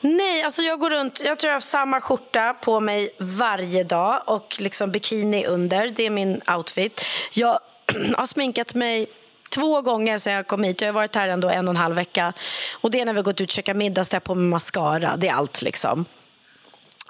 [0.00, 4.22] Nej, alltså jag går runt, jag tror jag har samma skjorta på mig varje dag
[4.24, 5.88] och liksom bikini under.
[5.88, 7.04] Det är min outfit.
[7.32, 7.60] Jag
[8.16, 9.06] har sminkat mig
[9.54, 10.80] två gånger sedan jag kom hit.
[10.80, 12.32] Jag har varit här ändå en och en halv vecka.
[12.82, 15.16] Och det är när vi har gått ut och käkat middag, så på mig mascara.
[15.16, 16.04] Det är allt liksom.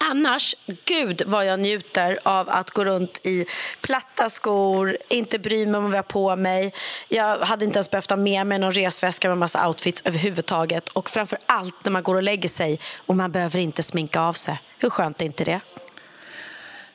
[0.09, 3.47] Annars, gud vad jag njuter av att gå runt i
[3.81, 6.75] platta skor, inte bry mig om vad jag har på mig.
[7.09, 10.88] Jag hade inte ens behövt ha med mig någon resväska med massa outfits överhuvudtaget.
[10.88, 14.33] Och framför allt när man går och lägger sig och man behöver inte sminka av
[14.33, 14.61] sig.
[14.81, 15.61] Hur skönt är inte det?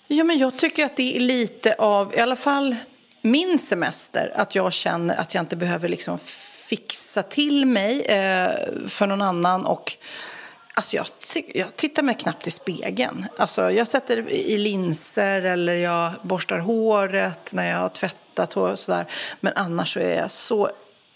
[0.07, 2.75] Ja, men jag tycker att det är lite av, i alla fall
[3.21, 6.19] min semester, att jag känner att jag inte behöver liksom
[6.67, 8.51] fixa till mig eh,
[8.87, 9.65] för någon annan.
[9.65, 9.97] och
[10.73, 11.05] Alltså jag,
[11.53, 13.25] jag tittar mig knappt i spegeln.
[13.37, 19.05] Alltså jag sätter i linser eller jag borstar håret när jag har tvättat och sådär.
[19.39, 20.69] Men annars så är jag så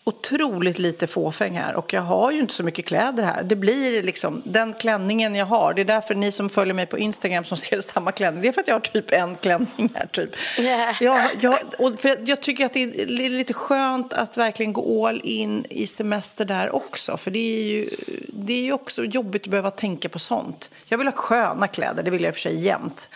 [0.08, 3.44] otroligt lite fåfäng här och jag har ju inte så mycket kläder här.
[3.44, 5.74] Det blir liksom den klänningen jag har.
[5.74, 8.42] Det är därför ni som följer mig på Instagram som ser samma klänning.
[8.42, 10.30] Det är för att jag har typ en klänning här typ.
[10.60, 11.04] Yeah.
[11.04, 15.22] Jag, jag, och för jag tycker att det är lite skönt att verkligen gå all
[15.24, 17.18] in i semester där också.
[17.18, 17.90] För det är ju,
[18.28, 20.70] det är ju också jobbigt att behöva tänka på sånt.
[20.88, 23.10] Jag vill ha sköna kläder, det vill jag i och för sig jämt.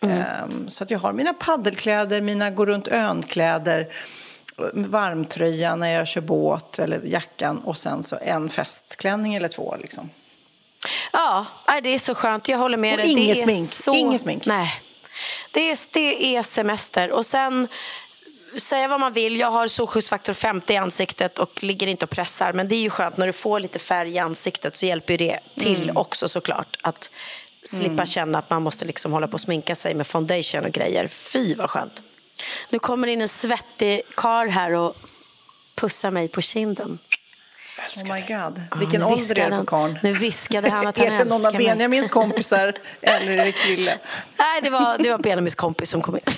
[0.00, 0.22] Mm.
[0.44, 3.86] Um, så att jag har mina paddelkläder, mina gå runt ön-kläder
[4.74, 9.76] varmtröja när jag kör båt eller jackan och sen så en festklänning eller två.
[9.82, 10.10] Liksom.
[11.12, 11.46] Ja,
[11.82, 12.48] det är så skönt.
[12.48, 13.10] Jag håller med Och dig.
[13.12, 13.70] inget smink.
[13.70, 13.94] Så...
[13.94, 14.46] Inget smink.
[14.46, 14.74] Nej.
[15.52, 17.10] Det är, det är semester.
[17.10, 17.68] Och sen,
[18.58, 22.52] säga vad man vill, jag har solskyddsfaktor 50 i ansiktet och ligger inte och pressar.
[22.52, 25.38] Men det är ju skönt när du får lite färg i ansiktet så hjälper det
[25.54, 25.96] till Mm.
[25.96, 26.76] också såklart.
[26.82, 27.10] Att
[27.64, 31.08] slippa känna att man måste liksom hålla på och sminka sig med foundation och grejer.
[31.08, 32.00] Fy vad skönt.
[32.70, 34.96] Nu kommer in en svettig kar här och
[35.76, 36.98] pussar mig på kinden.
[37.96, 38.60] Oh my god.
[38.80, 39.98] Vilken nu ålder är det på han- karln?
[40.02, 41.52] Nu viskade han att han Är det någon av.
[41.56, 43.98] Benjamins kompisar eller är det Krille?
[44.38, 46.22] Nej, det var, det var Benjamins kompis som kom in.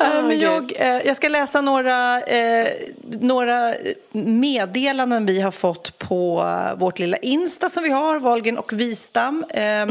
[0.00, 2.68] Eh, Men jag, eh, jag ska läsa några, eh,
[3.02, 3.74] några
[4.12, 6.44] meddelanden vi har fått på
[6.76, 9.44] vårt lilla Insta som vi har, Valgen och Wistam.
[9.54, 9.86] Eh,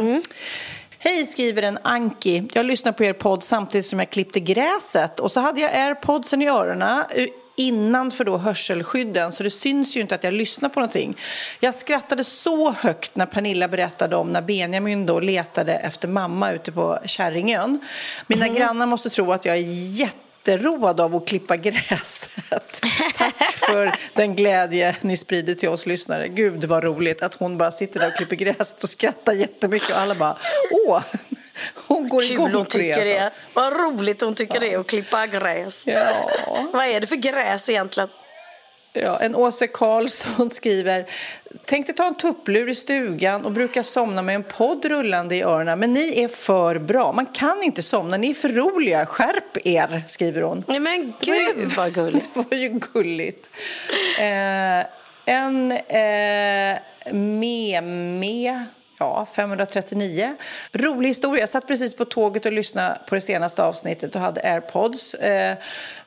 [1.04, 2.44] Hej, skriver en Anki.
[2.54, 5.20] Jag lyssnar på er podd samtidigt som jag klippte gräset.
[5.20, 10.02] Och så hade jag airpodsen i öronen eh, innanför då hörselskydden så det syns ju
[10.02, 11.18] inte att jag lyssnar på någonting.
[11.60, 16.72] Jag skrattade så högt när Pernilla berättade om när Benjamin då letade efter mamma ute
[16.72, 17.80] på Kärringön.
[18.28, 19.62] Mina grannar måste tro att jag är
[20.46, 22.82] jätteroad av att klippa gräset.
[23.18, 26.28] Tack för den glädje ni sprider till oss lyssnare.
[26.28, 29.98] Gud vad roligt att hon bara sitter där och klipper gräset och skrattar jättemycket och
[29.98, 30.36] alla bara
[30.88, 31.02] åh,
[31.88, 32.96] hon går igång Kul hon på det.
[32.96, 33.40] tycker det Alltså.
[33.54, 33.70] är.
[33.70, 35.88] Vad roligt hon tycker det är att klippa gräs.
[35.88, 36.30] Ja.
[36.74, 38.10] Vad är det för gräs egentligen?
[38.94, 41.06] Ja, en Åse Karlsson skriver
[41.66, 45.80] Tänkte ta en tupplur i stugan och brukar somna med en podd rullande i öronen
[45.80, 47.12] men ni är för bra.
[47.12, 49.06] Man kan inte somna, ni är för roliga.
[49.06, 50.64] Skärp er, skriver hon.
[50.68, 52.30] Nej men ju- gud vad gulligt.
[52.34, 53.50] Det var ju gulligt.
[54.20, 54.86] Eh,
[55.26, 56.78] en eh,
[57.14, 58.66] meme,
[59.00, 60.36] ja, 539.
[60.72, 61.42] Rolig historia.
[61.42, 65.14] Jag satt precis på tåget och lyssnade på det senaste avsnittet och hade airpods.
[65.14, 65.58] Eh,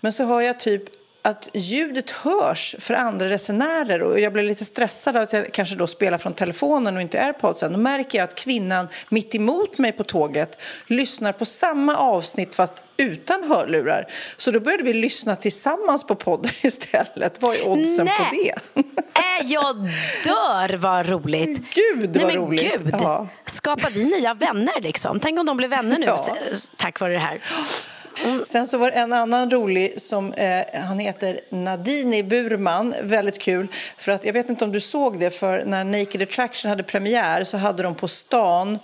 [0.00, 0.82] men så hör jag typ
[1.26, 5.76] att ljudet hörs för andra resenärer och jag blev lite stressad av att jag kanske
[5.76, 7.72] då spelar från telefonen och inte airpodsen.
[7.72, 12.72] Då märker jag att kvinnan mitt emot mig på tåget lyssnar på samma avsnitt fast
[12.96, 14.04] utan hörlurar.
[14.36, 17.42] Så då började vi lyssna tillsammans på podden istället.
[17.42, 18.52] Vad är oddsen på Nej.
[18.74, 18.80] det?
[19.18, 19.76] Äh, jag
[20.24, 21.60] dör vad roligt.
[21.74, 22.82] Gud, Nej, vad roligt.
[22.82, 22.94] Gud.
[23.00, 23.28] Ja.
[23.46, 25.20] Skapar vi nya vänner liksom?
[25.20, 26.36] Tänk om de blir vänner nu Ja.
[26.76, 27.38] tack vare det här.
[28.24, 28.44] Mm.
[28.44, 32.94] Sen så var det en annan rolig som eh, han heter Nadini Burman.
[33.02, 33.66] Väldigt kul.
[33.96, 37.44] För att jag vet inte om du såg det för när Naked Attraction hade premiär
[37.44, 38.78] så hade de på stan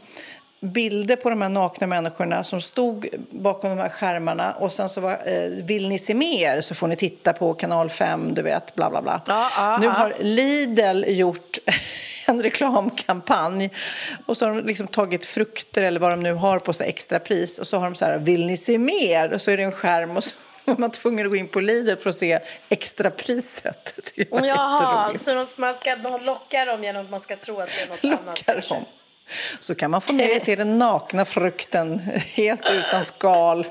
[0.60, 5.00] bilder på de här nakna människorna som stod bakom de här skärmarna och sen så
[5.00, 8.74] var eh, vill ni se mer så får ni titta på kanal 5 du vet
[8.74, 9.20] bla bla bla.
[9.26, 11.58] Ja, ja, nu har Lidl gjort
[12.26, 13.70] en reklamkampanj
[14.26, 17.18] och så har de liksom tagit frukter eller vad de nu har på sig extra
[17.18, 19.62] pris och så har de så här vill ni se mer och så är det
[19.62, 20.34] en skärm och så
[20.70, 24.10] är man tvungen att gå in på Lidl för att se extrapriset.
[24.30, 27.68] Var Jaha, så de, man ska de lockar dem genom att man ska tro att
[27.76, 28.38] det är något annat.
[28.38, 28.74] Lockar kanske.
[28.74, 28.84] dem.
[29.60, 31.98] Så kan man få med sig den nakna frukten
[32.34, 33.66] helt utan skal.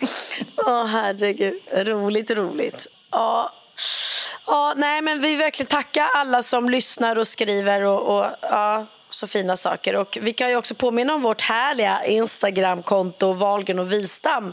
[0.66, 1.54] Åh, herregud.
[1.72, 2.86] Roligt, roligt.
[3.10, 3.52] Ja.
[4.46, 9.26] Ja, nej, men vi verkligen tacka alla som lyssnar och skriver och, och ja, så
[9.26, 9.96] fina saker.
[9.96, 14.52] Och vi kan ju också påminna om vårt härliga Instagramkonto Valgen och Vistam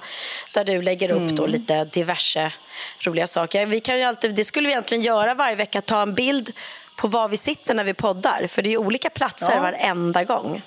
[0.53, 2.51] där du lägger upp då lite diverse
[3.01, 3.65] roliga saker.
[3.65, 6.51] Vi kan ju alltid, det skulle vi egentligen göra varje vecka, ta en bild
[6.97, 8.47] på var vi sitter när vi poddar.
[8.47, 9.61] För det är olika platser Ja.
[9.61, 10.61] varenda gång.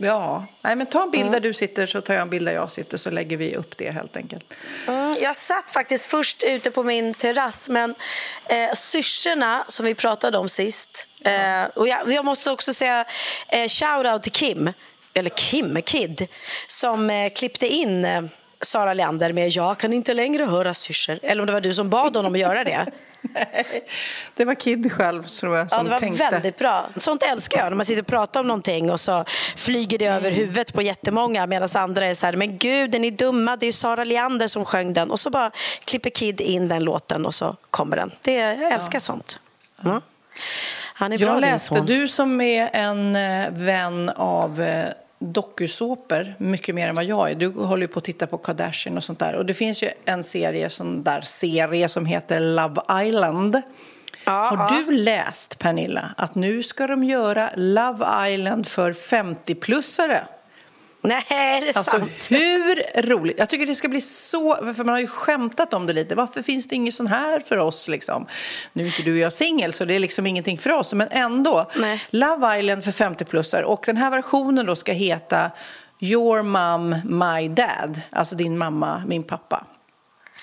[0.00, 2.52] Ja, nej men ta en bild där du sitter så tar jag en bild där
[2.52, 4.52] jag sitter så lägger vi upp det helt enkelt.
[4.86, 7.94] Mm, jag satt faktiskt först ute på min terrass, men
[8.48, 11.06] eh, syrsorna som vi pratade om sist...
[11.24, 13.04] Eh, och jag, jag måste också säga
[13.48, 14.72] eh, shout-out till Kim,
[15.14, 16.26] eller Kim, Kid,
[16.68, 18.22] som eh, klippte in eh,
[18.60, 21.18] Sara Leander med Jag kan inte längre höra syrsor.
[21.22, 22.86] Eller om det var du som bad honom att göra det.
[24.34, 26.28] Det var Kid själv tror jag Ja, som det var tänkte.
[26.30, 26.86] väldigt bra.
[26.96, 29.24] Sånt älskar jag, när man sitter och pratar om någonting och så
[29.56, 33.10] flyger det över huvudet på jättemånga medan andra är så här, men gud, är ni
[33.10, 33.56] dumma?
[33.56, 35.10] Det är Sara Leander som sjöng den.
[35.10, 35.50] Och så bara
[35.84, 38.10] klipper Kid in den låten och så kommer den.
[38.22, 39.40] Det, jag älskar sånt.
[39.80, 40.00] Ja.
[40.94, 46.34] Han är bra, Jag din läste, du som är en eh, vän av eh, dokusåpor
[46.38, 47.34] mycket mer än vad jag är.
[47.34, 49.34] Du håller ju på att titta på Kardashian och sånt där.
[49.34, 53.62] Och det finns ju en serie, sån där serie som heter Love Island.
[54.24, 54.84] Ja, Har ja.
[54.86, 60.20] du läst, Pernilla, att nu ska de göra Love Island för 50-plussare?
[61.08, 62.26] Nej, är det Alltså sant?
[62.30, 63.38] hur roligt?
[63.38, 66.14] Jag tycker det ska bli så, för man har ju skämtat om det lite.
[66.14, 68.26] Varför finns det inget sån här för oss liksom?
[68.72, 71.08] Nu är inte du och jag singel så det är liksom ingenting för oss, men
[71.10, 71.70] ändå.
[71.76, 72.04] Nej.
[72.10, 75.50] Love Island för 50-plussare och den här versionen då ska heta
[76.00, 78.00] Your mom, my dad.
[78.10, 79.64] Alltså din mamma, min pappa.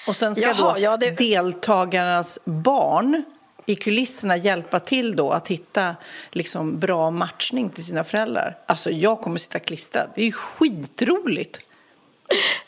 [0.07, 3.23] Och sen ska Jaha, då ja, det- deltagarnas barn
[3.65, 5.95] i kulisserna hjälpa till då att hitta
[6.31, 8.57] liksom bra matchning till sina föräldrar.
[8.65, 10.09] Alltså jag kommer sitta klistrad.
[10.15, 11.59] Det är ju skitroligt.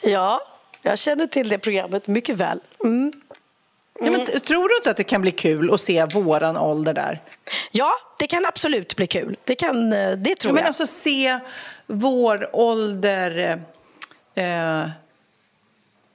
[0.02, 0.42] Ja,
[0.82, 2.60] jag känner till det programmet mycket väl.
[2.84, 3.14] Mm.
[4.00, 7.22] Ja, men, tror du inte att det kan bli kul att se våran ålder där?
[7.72, 9.38] Ja, det kan absolut bli kul.
[9.44, 10.68] Det, kan, eh, det tror ja, men jag.
[10.68, 11.40] alltså se
[11.88, 13.62] vår ålder...
[14.36, 14.86] Eh,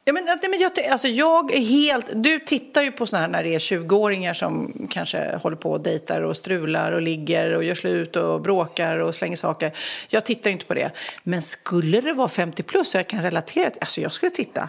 [0.05, 3.43] Ja, men, men jag, alltså jag är helt, du tittar ju på såna här när
[3.43, 7.75] det är 20-åringar som kanske håller på och dejtar och strular och ligger och gör
[7.75, 9.73] slut och bråkar och slänger saker.
[10.09, 10.91] Jag tittar inte på det.
[11.23, 14.69] Men skulle det vara 50 plus och jag kan relatera till, alltså jag skulle titta.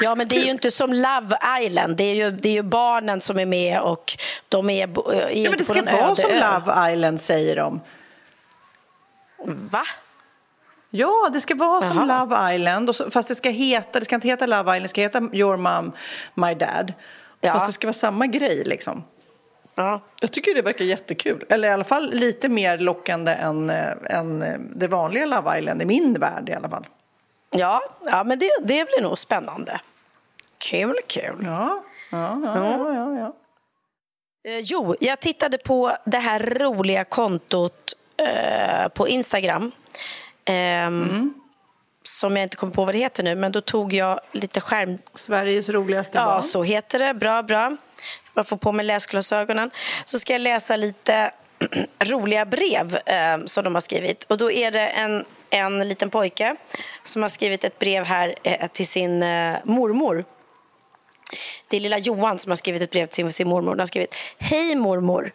[0.00, 1.96] Ja, men det är ju inte som Love Island.
[1.96, 4.12] Det är ju, det är ju barnen som är med och
[4.48, 7.80] de är, är ja, men det ska vara som Love Island säger de.
[9.46, 9.84] Va?
[10.94, 12.26] Ja, det ska vara som Aha.
[12.26, 15.20] Love Island, fast det ska heta, det ska inte heta Love Island, det ska heta
[15.32, 15.92] Your Mom,
[16.34, 16.92] My Dad.
[17.40, 17.52] Ja.
[17.52, 19.04] Fast det ska vara samma grej liksom.
[19.74, 20.00] Ja.
[20.20, 21.44] Jag tycker det verkar jättekul.
[21.48, 25.84] Eller i alla fall lite mer lockande än, äh, än det vanliga Love Island, i
[25.84, 26.86] min värld i alla fall.
[27.50, 29.80] Ja, ja men det, det blir nog spännande.
[30.58, 31.44] Kul, kul.
[31.44, 32.56] Ja, ja, ja.
[32.56, 33.34] ja, ja, ja.
[34.50, 39.72] Eh, jo, jag tittade på det här roliga kontot eh, på Instagram
[40.48, 41.34] Um, mm.
[42.02, 44.98] Som jag inte kommer på vad det heter nu, men då tog jag lite skärm...
[45.14, 46.36] Sveriges roligaste ja, barn.
[46.36, 47.14] Ja, så heter det.
[47.14, 47.76] Bra, bra.
[48.34, 49.70] Jag får på mig läsglasögonen.
[50.04, 51.30] Så ska jag läsa lite
[52.04, 54.24] roliga brev eh, som de har skrivit.
[54.24, 56.56] Och då är det en, en liten pojke
[57.04, 60.24] som har skrivit ett brev här eh, till sin eh, mormor.
[61.68, 63.70] Det är lilla Johan som har skrivit ett brev till sin, mormor.
[63.70, 65.32] Han har skrivit Hej mormor!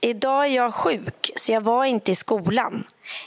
[0.00, 2.84] Idag är jag sjuk så jag var inte i skolan.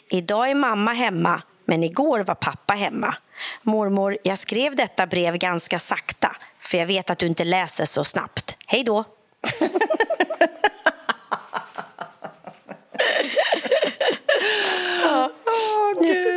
[0.09, 3.15] Idag är mamma hemma men igår var pappa hemma.
[3.61, 8.03] Mormor, jag skrev detta brev ganska sakta för jag vet att du inte läser så
[8.03, 8.55] snabbt.
[8.65, 9.03] Hej då!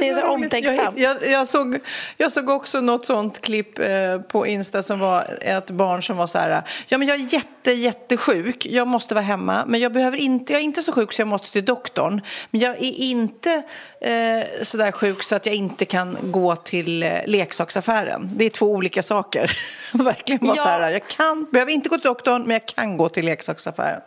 [0.00, 0.98] det är så omtänksamt.
[0.98, 1.78] Jag, jag, jag, såg,
[2.16, 6.26] jag såg också något sånt klipp eh, på Insta som var ett barn som var
[6.26, 10.18] så här, ja men jag är jätte, jättesjuk, jag måste vara hemma, men jag behöver
[10.18, 13.62] inte, jag är inte så sjuk så jag måste till doktorn, men jag är inte
[14.00, 18.30] eh, så där sjuk så att jag inte kan gå till eh, leksaksaffären.
[18.36, 19.50] Det är två olika saker.
[20.04, 20.62] Verkligen var ja.
[20.62, 24.00] så här, jag kan, behöver inte gå till doktorn, men jag kan gå till leksaksaffären.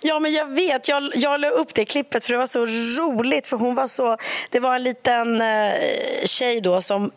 [0.00, 0.88] Ja, men jag vet.
[0.88, 2.66] Jag, jag la upp det klippet för det var så
[3.02, 3.46] roligt.
[3.46, 4.16] För hon var så...
[4.50, 7.10] Det var en liten eh, tjej då som...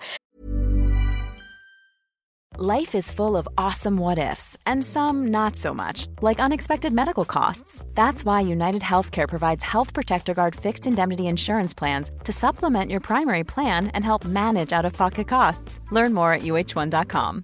[2.56, 7.26] Life is full of awesome what ifs and some not so much, like unexpected medical
[7.26, 7.84] costs.
[7.96, 13.00] That's why United Healthcare provides Health Protector Guard fixed indemnity insurance plans to supplement your
[13.00, 15.80] primary plan and help manage out of pocket costs.
[15.92, 17.44] Learn more at uh1.com.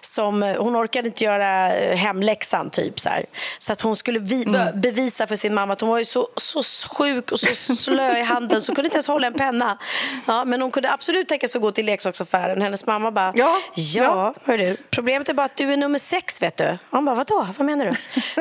[0.00, 3.24] Som, eh, hon orkade inte göra eh, hemläxan typ så här.
[3.58, 4.80] Så att hon skulle vi, mm.
[4.80, 8.22] bevisa för sin mamma att hon var ju så, så sjuk och så slö i
[8.22, 9.78] handen så kunde inte ens hålla en penna.
[10.26, 12.62] Ja, men hon kunde absolut tänka sig att gå till leksaksaffären.
[12.62, 14.56] Hennes mamma bara, ja, ja, ja.
[14.56, 16.78] du, problemet är bara att du är nummer sex vet du.
[16.90, 17.92] Hon bara, vadå, vad menar du?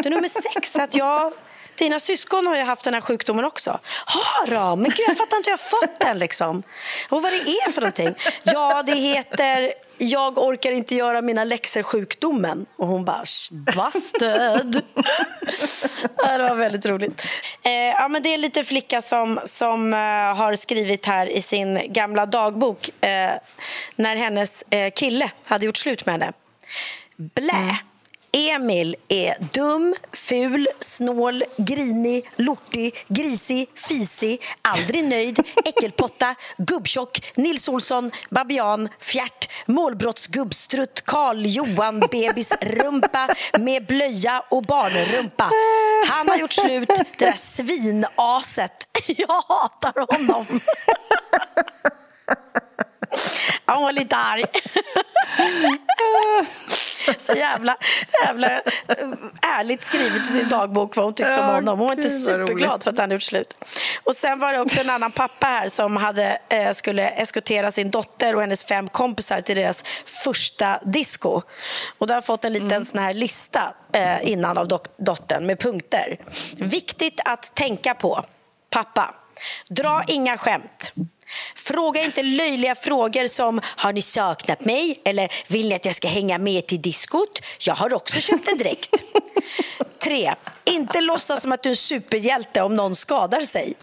[0.02, 1.34] Du är nummer sex, att jag
[1.78, 3.80] dina syskon har ju haft den här sjukdomen också.
[4.06, 4.82] Har de?
[4.82, 6.64] Men gud, jag fattar inte hur jag har fått den liksom.
[7.10, 8.16] Och vad det är för någonting.
[8.44, 12.66] Ja, det heter jag orkar inte göra mina läxor-sjukdomen.
[12.76, 14.82] Och hon bara, busted!
[16.16, 17.22] det var väldigt roligt.
[17.62, 20.00] Eh, ja, men det är en liten flicka som, som uh,
[20.36, 23.10] har skrivit här i sin gamla dagbok uh,
[23.96, 26.34] när hennes uh, kille hade gjort slut med henne.
[27.18, 27.78] Blä!
[28.38, 38.12] Emil är dum, ful, snål, grinig, lortig, grisig, fisig, aldrig nöjd, äckelpotta, gubbtjock, Nils Olsson,
[38.30, 43.30] babian, fjärt, målbrottsgubbstrutt, Karl Johan, bebisrumpa
[43.60, 45.52] med blöja och barnrumpa.
[46.08, 48.88] Han har gjort slut, det där svinaset.
[49.08, 50.46] Jag hatar honom.
[53.66, 54.46] Han var lite arg.
[57.18, 57.78] Så jävla,
[58.24, 58.62] jävla eh,
[59.42, 61.80] ärligt skrivet i sin dagbok vad hon tyckte om honom.
[61.80, 63.58] Hon var inte superglad för att han gjort slut.
[64.04, 67.92] Och sen var det också en annan pappa här som hade, eh, skulle eskortera sin
[67.92, 69.84] dotter och hennes fem kompisar till deras
[70.24, 71.42] första disco.
[71.98, 72.86] Och då har fått en liten mm.
[72.86, 76.18] sån här lista eh, innan av dottern med punkter.
[76.58, 78.26] Viktigt att tänka på.
[78.70, 79.16] Pappa,
[79.70, 80.94] dra inga skämt.
[81.56, 86.08] Fråga inte löjliga frågor som “Har ni saknat mig?” eller “Vill ni att jag ska
[86.08, 89.04] hänga med till diskot?” Jag har också köpt en dräkt.
[90.04, 90.36] 3.
[90.66, 93.74] Inte låtsas som att du är en superhjälte om någon skadar sig.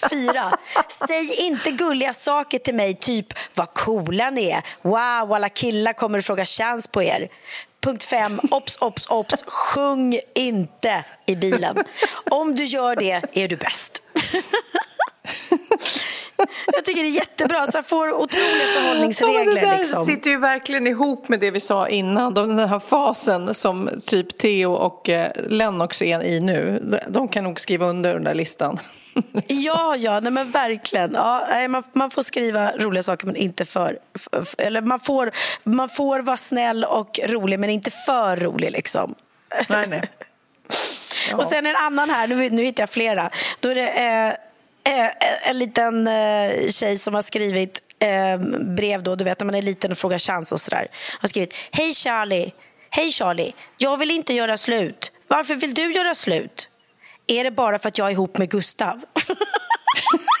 [0.10, 0.58] 4.
[0.88, 6.18] Säg inte gulliga saker till mig, typ “Vad coola ni är!” “Wow, alla killar kommer
[6.18, 7.28] att fråga chans på er!”
[7.80, 8.40] Punkt 5.
[8.50, 9.44] Ops, ops, ops.
[9.46, 11.76] Sjung inte i bilen.
[12.30, 14.02] Om du gör det är du bäst.
[16.72, 17.66] Jag tycker det är jättebra.
[17.66, 19.44] Så jag får otroliga förhållningsregler.
[19.44, 20.06] Ja, det där liksom.
[20.06, 22.34] sitter ju verkligen ihop med det vi sa innan.
[22.34, 26.82] Den här fasen som typ Theo och eh, Lennox är i nu.
[27.08, 28.78] De kan nog skriva under den där listan.
[29.46, 31.14] Ja, ja, nej men verkligen.
[31.14, 33.98] Ja, man, man får skriva roliga saker men inte för...
[34.18, 35.32] för eller man får,
[35.62, 39.14] man får vara snäll och rolig men inte för rolig liksom.
[39.68, 40.10] Nej, nej.
[41.30, 41.36] Ja.
[41.36, 43.30] Och sen en annan här, nu, nu hittar jag flera.
[43.60, 44.45] Då är det, eh,
[44.86, 48.38] Eh, eh, en liten eh, tjej som har skrivit eh,
[48.76, 50.86] brev då, du vet när man är liten och frågar chans och sådär.
[51.20, 52.52] Har skrivit Hej Charlie,
[52.90, 55.12] Hej Charlie, jag vill inte göra slut.
[55.28, 56.68] Varför vill du göra slut?
[57.26, 59.00] Är det bara för att jag är ihop med Gustav?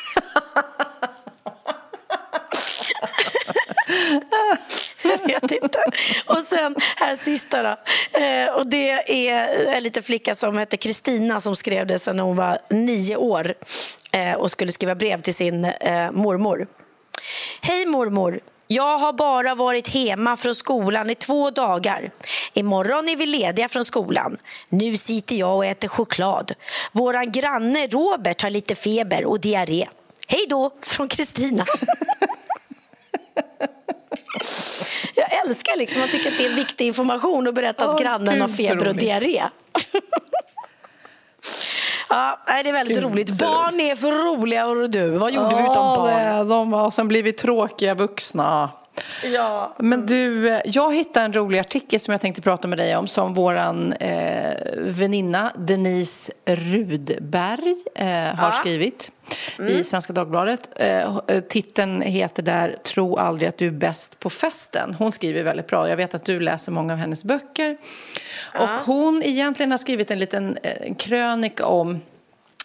[5.22, 5.78] jag vet inte.
[6.26, 7.76] Och sen här sista då.
[8.20, 8.90] Eh, och det
[9.26, 13.54] är en liten flicka som heter Kristina som skrev det sen hon var nio år
[14.12, 16.66] eh, och skulle skriva brev till sin eh, mormor.
[17.60, 18.40] Hej mormor.
[18.68, 22.10] Jag har bara varit hemma från skolan i två dagar.
[22.54, 24.36] Imorgon är vi lediga från skolan.
[24.68, 26.52] Nu sitter jag och äter choklad.
[26.92, 29.88] Våran granne Robert har lite feber och diarré.
[30.26, 31.64] Hej då, från Kristina.
[35.46, 38.48] Älskar liksom, man tycker att det är viktig information att berätta att grannen Gud, har
[38.48, 39.42] feber och diarré.
[42.08, 43.38] Ja, det är väldigt Gud, roligt.
[43.40, 45.08] Barn är för roliga, och du.
[45.10, 46.38] Vad gjorde vi utan Ja, barn?
[46.48, 48.70] det- De har sen blivit tråkiga vuxna.
[49.24, 49.74] Ja.
[49.78, 53.34] Men du, jag hittade en rolig artikel som jag tänkte prata med dig om som
[53.34, 58.52] våran eh, väninna Denise Rudberg eh, har Ja.
[58.52, 59.10] skrivit
[59.68, 60.68] i Svenska Dagbladet.
[60.76, 64.94] Eh, eh, titeln heter där Tro aldrig att du är bäst på festen.
[64.98, 65.88] Hon skriver väldigt bra.
[65.88, 67.76] Jag vet att du läser många av hennes böcker.
[68.54, 72.00] Och hon egentligen har skrivit en liten eh, krönika om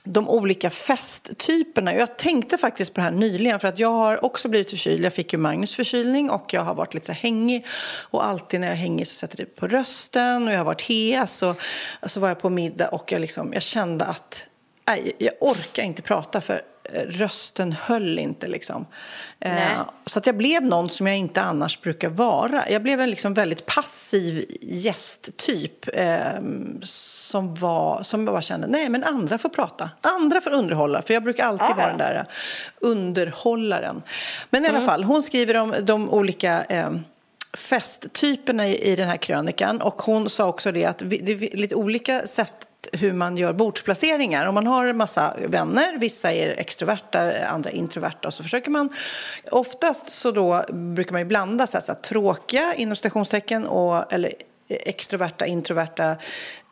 [0.04, 1.94] de olika festtyperna.
[1.94, 5.06] Jag tänkte faktiskt på det här nyligen för att jag har också blivit förkyld.
[5.06, 7.66] Jag fick ju Magnus förkylning och jag har varit lite så hängig.
[8.10, 10.82] Och alltid när jag är hängig så sätter det på rösten och jag har varit
[10.82, 11.42] hes.
[11.42, 11.56] Och
[12.06, 14.46] så var jag på middag och jag, liksom, jag kände att
[14.86, 18.86] nej, jag orkar inte prata för eh, rösten höll inte liksom.
[19.40, 22.70] Eh, så att jag blev någon som jag inte annars brukar vara.
[22.70, 26.20] Jag blev en liksom väldigt passiv gästtyp eh,
[26.84, 31.02] som, var, som jag bara kände, nej men andra får prata, andra får underhålla.
[31.02, 32.26] För jag brukar alltid vara den där eh,
[32.80, 34.02] underhållaren.
[34.50, 36.92] Men i alla fall, hon skriver om de olika eh,
[37.54, 39.82] festtyperna i, i den här krönikan.
[39.82, 43.54] Och hon sa också det att vi, det är lite olika sätt hur man gör
[43.54, 44.46] bordsplaceringar.
[44.46, 48.90] Om man har en massa vänner, vissa är extroverta, andra introverta, och så försöker man...
[49.52, 54.14] Oftast så då brukar man ju blanda så här, så här, tråkiga, inom stationstecken, och,
[54.14, 54.34] eller
[54.76, 56.16] extroverta, introverta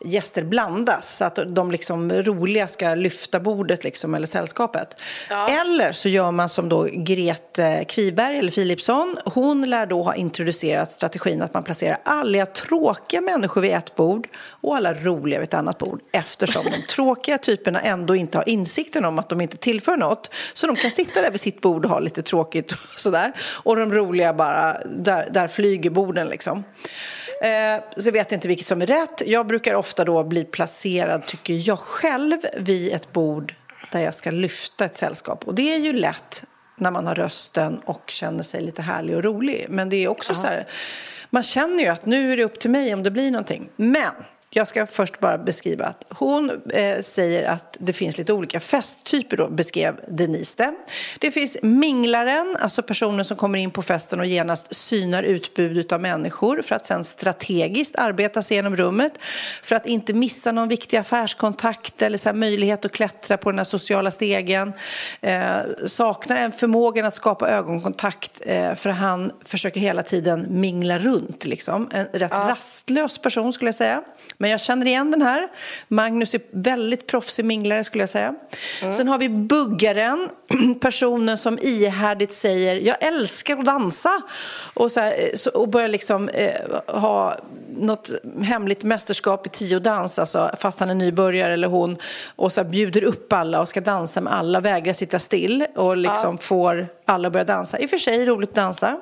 [0.05, 5.01] gäster blandas så att de liksom roliga ska lyfta bordet liksom, eller sällskapet.
[5.49, 9.17] Eller så gör man som då Grete Kviberg eller Philipsson.
[9.25, 14.27] Hon lär då ha introducerat strategin att man placerar alla tråkiga människor vid ett bord
[14.35, 19.05] och alla roliga vid ett annat bord eftersom de tråkiga typerna ändå inte har insikten
[19.05, 20.33] om att de inte tillför något.
[20.53, 23.33] Så de kan sitta där vid sitt bord och ha lite tråkigt och sådär.
[23.63, 26.63] Och de roliga bara, där, där flyger borden liksom.
[27.41, 29.21] Eh, så jag vet inte vilket som är rätt.
[29.25, 33.55] Jag brukar ofta då bli placerad, tycker jag själv, vid ett bord
[33.91, 35.47] där jag ska lyfta ett sällskap.
[35.47, 36.43] Och det är ju lätt
[36.77, 39.65] när man har rösten och känner sig lite härlig och rolig.
[39.69, 40.67] Men det är också så här,
[41.29, 43.69] man känner ju att nu är det upp till mig om det blir någonting.
[43.75, 44.11] Men
[44.51, 49.37] jag ska först bara beskriva att hon eh, säger att det finns lite olika festtyper
[49.37, 50.73] då, beskrev Denise det.
[51.19, 56.01] Det finns minglaren, alltså personen som kommer in på festen och genast synar utbudet av
[56.01, 59.13] människor för att sen strategiskt arbeta sig genom rummet
[59.63, 63.65] för att inte missa någon viktig affärskontakt eller så möjlighet att klättra på den här
[63.65, 64.73] sociala stegen.
[65.21, 71.45] Eh, saknar en förmågan att skapa ögonkontakt eh, för han försöker hela tiden mingla runt.
[71.45, 71.89] Liksom.
[71.91, 74.03] En rätt rastlös person skulle jag säga.
[74.41, 75.47] Men jag känner igen den här.
[75.87, 78.35] Magnus är väldigt proffsig minglare skulle jag säga.
[78.79, 80.29] Sen har vi buggaren,
[80.81, 84.21] personen som ihärdigt säger jag älskar att dansa
[84.73, 86.53] och, så här, eh, så, och börjar liksom eh,
[86.87, 87.37] ha
[87.69, 88.09] något
[88.41, 91.97] hemligt mästerskap i tiodans, alltså, fast han är nybörjare eller hon,
[92.35, 95.97] och så här, bjuder upp alla och ska dansa med alla, vägrar sitta still och
[95.97, 97.79] liksom får alla att börja dansa.
[97.79, 98.99] I och för sig roligt att dansa.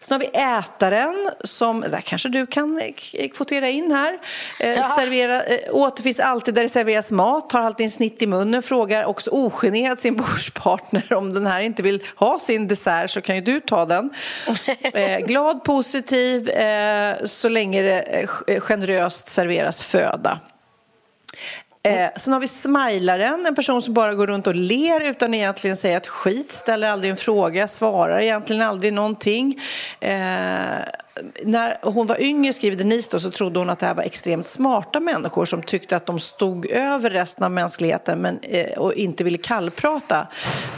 [0.00, 2.80] Sen har vi ätaren, som, där kanske du kan
[3.12, 4.18] eh, kvotera in här.
[4.60, 8.62] Eh, servera, eh, återfinns alltid där det serveras mat, tar alltid en snitt i munnen,
[8.62, 13.36] frågar också ogenerat sin bordspartner om den här inte vill ha sin dessert så kan
[13.36, 14.10] ju du ta den.
[14.92, 18.00] Eh, glad, positiv, eh, så länge det
[18.46, 20.38] eh, generöst serveras föda.
[21.82, 25.76] Eh, sen har vi smilaren, en person som bara går runt och ler utan egentligen
[25.76, 29.60] säga ett skit, ställer aldrig en fråga, svarar egentligen aldrig någonting.
[30.00, 30.80] Eh,
[31.44, 34.46] när hon var yngre, skriver Denise, då, så trodde hon att det här var extremt
[34.46, 39.24] smarta människor som tyckte att de stod över resten av mänskligheten men, eh, och inte
[39.24, 40.26] ville kallprata.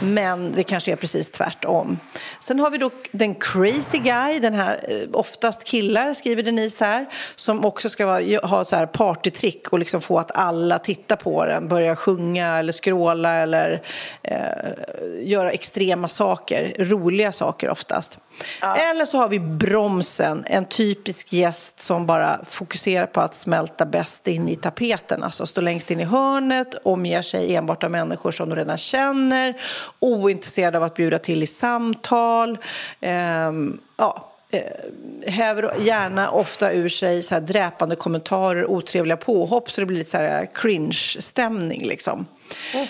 [0.01, 1.99] Men det kanske är precis tvärtom.
[2.39, 7.05] Sen har vi då den crazy guy, den här, eh, oftast killar, skriver Denise här,
[7.35, 11.45] som också ska vara, ha så här partytrick och liksom få att alla tittar på
[11.45, 13.81] den, börjar sjunga eller skråla eller
[14.21, 14.37] eh,
[15.21, 18.19] göra extrema saker, roliga saker oftast.
[18.61, 18.75] Ja.
[18.75, 24.27] Eller så har vi bromsen, en typisk gäst som bara fokuserar på att smälta bäst
[24.27, 25.23] in i tapeten.
[25.23, 29.53] Alltså stå längst in i hörnet, omger sig enbart av människor som de redan känner,
[29.99, 32.57] ointresserad av att bjuda till i samtal.
[33.01, 34.32] Ehm, ja,
[35.27, 40.09] häver gärna ofta ur sig så här dräpande kommentarer, otrevliga påhopp så det blir lite
[40.09, 41.87] så här cringe-stämning.
[41.87, 42.25] Liksom.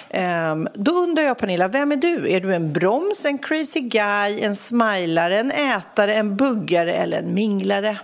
[0.10, 0.68] Mm.
[0.74, 2.32] då undrar jag, Pernilla, vem är du?
[2.32, 7.34] Är du en broms, en crazy guy, en smilare, en ätare, en buggare eller en
[7.34, 7.98] minglare?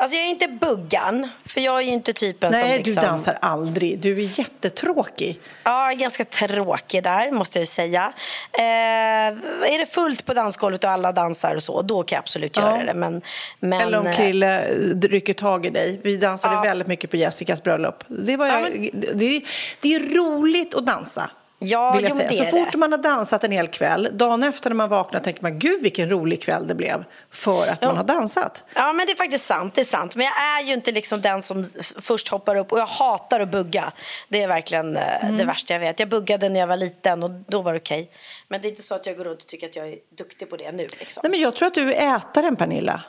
[0.00, 3.02] Alltså jag är inte buggan, för jag är inte typen Nej, som Nej, liksom...
[3.02, 3.98] du dansar aldrig.
[3.98, 5.40] Du är jättetråkig.
[5.62, 8.12] Ja, jag är ganska tråkig där, måste jag säga.
[8.52, 12.56] Eh, är det fullt på dansgolvet och alla dansar och så, då kan jag absolut
[12.56, 12.62] ja.
[12.62, 12.94] göra det.
[12.94, 13.22] Men,
[13.60, 13.80] men...
[13.80, 14.68] Eller om eh, Krille
[15.02, 16.00] rycker tag i dig.
[16.02, 16.62] Vi dansade ja.
[16.62, 18.04] väldigt mycket på Jessicas bröllop.
[18.06, 18.90] Det, var, ja, men...
[18.92, 19.42] det,
[19.80, 21.30] det är roligt att dansa.
[21.58, 22.32] Ja, vill jag säga.
[22.32, 25.58] Så fort man har dansat en hel kväll, dagen efter när man vaknar tänker man
[25.58, 27.86] gud vilken rolig kväll det blev för att ja.
[27.86, 28.64] man har dansat.
[28.74, 29.74] Ja, men det är faktiskt sant.
[29.74, 30.16] Det är sant.
[30.16, 31.64] Men jag är ju inte liksom den som
[32.00, 33.92] först hoppar upp och jag hatar att bugga.
[34.28, 35.36] Det är verkligen eh, mm.
[35.36, 36.00] det värsta jag vet.
[36.00, 38.02] Jag buggade när jag var liten och då var det okej.
[38.02, 38.14] Okay.
[38.48, 40.50] Men det är inte så att jag går runt och tycker att jag är duktig
[40.50, 40.88] på det nu.
[40.98, 41.20] Liksom.
[41.24, 43.02] Nej, men jag tror att du är ätaren, Pernilla.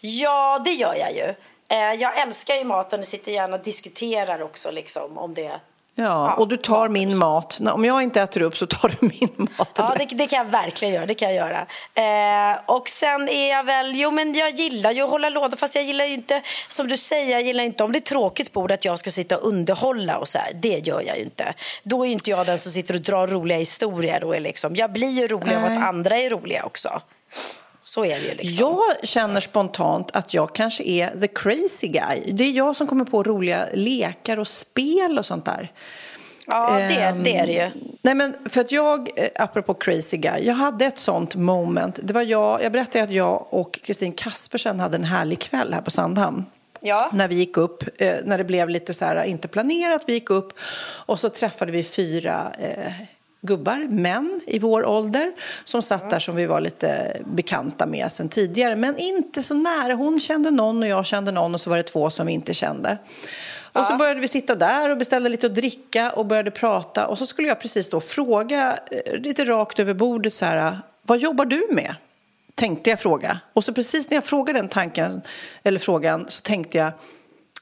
[0.00, 1.34] Ja, det gör jag ju.
[1.68, 5.60] Eh, jag älskar ju maten och sitter gärna och diskuterar också liksom, om det
[5.96, 7.60] Ja, och du tar min mat.
[7.72, 9.70] Om jag inte äter upp så tar du min mat.
[9.76, 11.06] Ja, det, det, kan jag verkligen göra.
[11.06, 11.66] Det kan jag göra.
[12.52, 15.74] Eh, och sen är jag väl, jo men jag gillar ju att hålla låda, fast
[15.74, 18.72] jag gillar ju inte, som du säger, jag gillar inte om det är tråkigt bord
[18.72, 20.52] att jag ska sitta och underhålla och så här.
[20.54, 21.54] Det gör jag ju inte.
[21.82, 24.92] Då är inte jag den som sitter och drar roliga historier och är liksom, jag
[24.92, 27.02] blir ju rolig av att andra är roliga också.
[27.86, 28.66] Så är det ju liksom.
[28.66, 32.32] Jag känner spontant att jag kanske är the crazy guy.
[32.32, 35.72] Det är jag som kommer på roliga lekar och spel och sånt där.
[36.46, 37.70] Ja, det, um, det är det ju.
[38.02, 42.00] Nej, men för att jag, eh, apropå crazy guy, jag hade ett sånt moment.
[42.02, 45.80] Det var jag, jag berättade att jag och Kristin Kaspersen hade en härlig kväll här
[45.80, 46.44] på Sandhamn.
[46.80, 47.10] Ja.
[47.12, 50.30] När vi gick upp, eh, när det blev lite så här, inte planerat, vi gick
[50.30, 50.52] upp
[51.06, 52.92] och så träffade vi fyra eh,
[53.46, 55.32] gubbar, män i vår ålder
[55.64, 58.76] som satt där som vi var lite bekanta med sen tidigare.
[58.76, 59.94] Men inte så nära.
[59.94, 62.54] Hon kände någon och jag kände någon och så var det två som vi inte
[62.54, 62.98] kände.
[63.72, 67.06] Och så började vi sitta där och beställde lite att dricka och började prata.
[67.06, 71.18] Och så skulle jag precis då fråga eh, lite rakt över bordet så här, vad
[71.18, 71.94] jobbar du med?
[72.54, 73.40] Tänkte jag fråga.
[73.52, 75.22] Och så precis när jag frågade den tanken,
[75.62, 76.92] eller frågan, så tänkte jag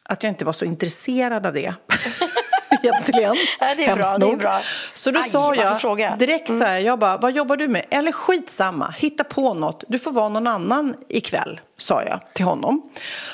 [0.02, 1.74] att jag inte var så intresserad av det.
[2.92, 3.36] egentligen.
[3.60, 4.60] Ja, det är bra, det är bra.
[4.94, 6.84] Så då Aj, sa jag direkt så här, mm.
[6.84, 7.84] jag bara, vad jobbar du med?
[7.90, 9.84] Eller skitsamma, hitta på något.
[9.88, 12.82] Du får vara någon annan ikväll, sa jag till honom.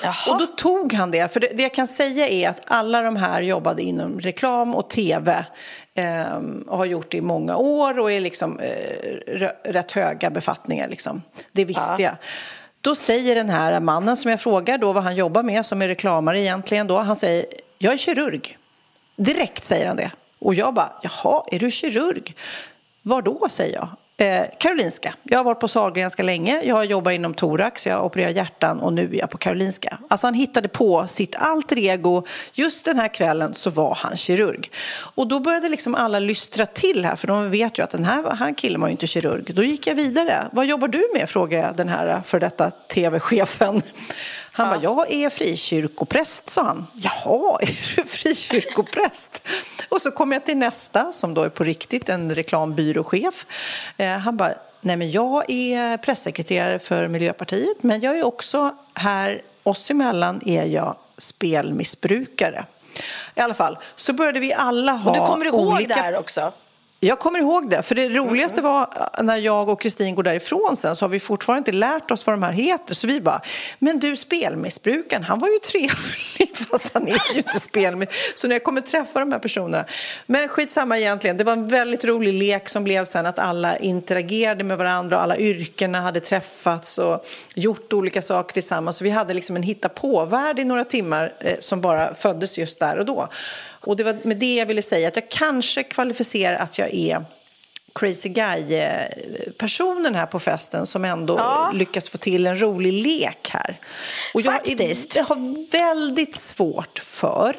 [0.03, 0.15] Jaha.
[0.33, 1.33] Och då tog han det.
[1.33, 4.91] För det, det jag kan säga är att alla de här jobbade inom reklam och
[4.91, 5.45] tv
[5.95, 6.37] eh,
[6.67, 10.89] och har gjort det i många år och är liksom eh, rätt höga befattningar.
[10.89, 11.23] Liksom.
[11.53, 12.01] Det visste ja.
[12.01, 12.17] jag.
[12.81, 15.89] Då säger den här mannen som jag frågar då vad han jobbar med, som är
[15.89, 17.47] reklamare egentligen då, han säger
[17.79, 18.57] jag är kirurg.
[19.19, 20.11] Direkt säger han det.
[20.39, 22.35] Och jag bara, jaha, är du kirurg?
[23.03, 23.89] Var då, säger jag.
[24.21, 25.15] Eh, Karolinska.
[25.23, 26.63] Jag har varit på Sahlgrenska länge.
[26.65, 29.99] Jag jobbar inom thorax, jag opererar hjärtan och nu är jag på Karolinska.
[30.09, 32.27] Alltså han hittade på sitt alter ego.
[32.53, 34.71] Just den här kvällen så var han kirurg.
[35.15, 38.37] Och då började liksom alla lystra till här, för de vet ju att den här,
[38.37, 39.55] här killen var ju inte kirurg.
[39.55, 40.49] Då gick jag vidare.
[40.53, 41.29] Vad jobbar du med?
[41.29, 43.83] frågade jag den här för detta tv-chefen.
[44.59, 44.95] Han ja.
[44.95, 46.87] bara, jag är frikyrkopräst, sa han.
[46.95, 49.43] Jaha, är du frikyrkopräst?
[49.89, 53.47] Och så kom jag till nästa, som då är på riktigt, en reklambyråchef.
[53.97, 59.43] Eh, han bara, nej men jag är pressekreterare för Miljöpartiet, men jag är också här,
[59.63, 62.65] oss emellan är jag spelmissbrukare.
[63.35, 65.23] I alla fall, så började vi alla ha olika...
[65.23, 65.95] Och du kommer ihåg olika...
[65.95, 66.53] det här också?
[67.01, 68.73] Jag kommer ihåg det, för det roligaste mm.
[68.73, 68.89] var
[69.23, 72.33] när jag och Kristin går därifrån sen så har vi fortfarande inte lärt oss vad
[72.33, 72.95] de här heter.
[72.95, 73.41] Så vi bara,
[73.79, 78.33] men du spelmissbrukaren, han var ju trevlig fast han är ju inte spelmissbrukare.
[78.35, 79.85] Så när jag kommer träffa de här personerna.
[80.27, 84.65] Men skitsamma egentligen, det var en väldigt rolig lek som blev sen att alla interagerade
[84.65, 88.97] med varandra och alla yrkena hade träffats och gjort olika saker tillsammans.
[88.97, 92.79] Så vi hade liksom en hitta på-värld i några timmar eh, som bara föddes just
[92.79, 93.29] där och då.
[93.89, 97.25] Och det var med det jag ville säga att jag kanske kvalificerar att jag är
[97.95, 101.71] crazy guy-personen här på festen som ändå Ja.
[101.75, 103.77] lyckas få till en rolig lek här.
[104.35, 105.17] Och jag, Faktiskt.
[105.17, 107.55] jag har väldigt svårt för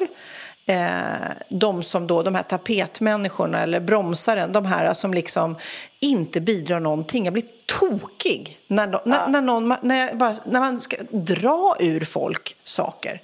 [0.66, 1.00] eh,
[1.48, 5.56] de som då, de här tapetmänniskorna eller bromsaren, de här som liksom
[6.00, 7.24] inte bidrar någonting.
[7.24, 12.04] Jag blir tokig när, de, när, när, någon, när, bara, när man ska dra ur
[12.04, 13.20] folk saker.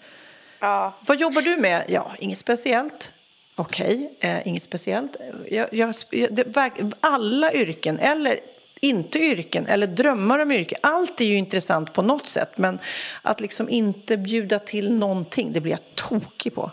[0.60, 0.94] Ja.
[1.06, 1.84] Vad jobbar du med?
[1.88, 3.10] Ja, inget speciellt.
[3.56, 5.16] Okej, eh, inget speciellt.
[5.50, 5.94] Jag, jag,
[6.30, 6.56] det,
[7.00, 8.40] alla yrken, eller
[8.80, 10.78] inte yrken, eller drömmar om yrken.
[10.82, 12.78] Allt är ju intressant på något sätt, men
[13.22, 16.70] att liksom inte bjuda till någonting, det blir jag tokig på.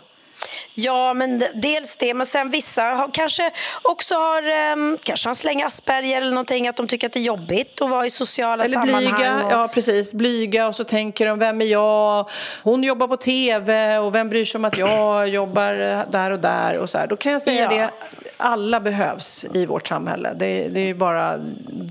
[0.74, 2.14] Ja, men dels det.
[2.14, 3.50] Men sen vissa har, kanske
[3.82, 6.68] också har um, kanske har släng Asperger eller någonting.
[6.68, 9.14] Att de tycker att det är jobbigt att vara i sociala Eller sammanhang.
[9.14, 12.28] blyga, och- ja precis, blyga och så tänker de, vem är jag?
[12.62, 16.78] Hon jobbar på tv och vem bryr sig om att jag jobbar där och där
[16.78, 17.06] och så här.
[17.06, 17.68] Då kan jag säga Ja.
[17.76, 17.90] det,
[18.36, 20.30] alla behövs i vårt samhälle.
[20.36, 21.34] Det, det är ju bara,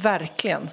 [0.03, 0.69] verkligen.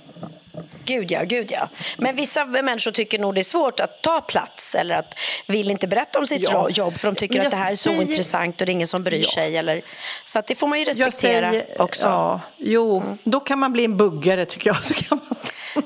[0.85, 1.69] Gud ja, gud ja.
[1.99, 5.15] Men vissa människor tycker nog det är svårt att ta plats eller att
[5.49, 6.71] vill inte berätta om sitt Ja.
[6.71, 8.87] jobb för de tycker att det här är så säger- intressant och det är ingen
[8.87, 9.31] som bryr Ja.
[9.35, 9.57] sig.
[9.57, 9.83] Eller...
[10.25, 12.07] Så att det får man ju respektera säger, också.
[12.07, 14.77] Ja, jo, då kan man bli en buggare tycker jag.
[14.89, 15.37] Då, kan man,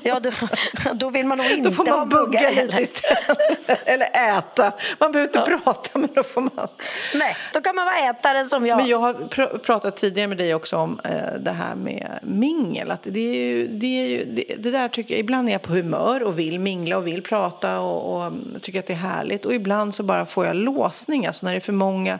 [0.03, 0.31] Ja, då,
[0.93, 3.87] då vill man nog inte då får ha man bugga lite istället.
[3.87, 4.73] Eller äta.
[4.99, 6.67] Man behöver inte prata, men då får man...
[7.15, 8.77] Nej, då kan man vara ätaren som jag.
[8.77, 12.91] Men jag har pr- pratat tidigare med dig också om eh, det här med mingel.
[12.91, 15.61] Att det, är ju, det, är ju, det, det där tycker jag, ibland är jag
[15.61, 19.45] på humör och vill mingla och vill prata och, och tycker att det är härligt.
[19.45, 22.19] Och ibland så bara får jag låsning, alltså när det är för många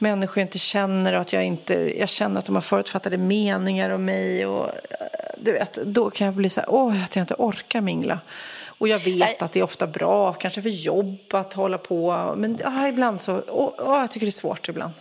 [0.00, 4.04] människor inte känner och att jag inte, jag känner att de har förutfattade meningar om
[4.04, 4.46] mig.
[4.46, 7.80] Och, eh, du vet, då kan jag bli så här, åh, att jag inte orkar
[7.80, 8.18] mingla.
[8.66, 9.36] Och jag vet Nej.
[9.40, 12.32] att det är ofta bra, kanske för jobb att hålla på.
[12.36, 14.92] Men ah, ibland så, åh, åh, jag tycker det är svårt ibland.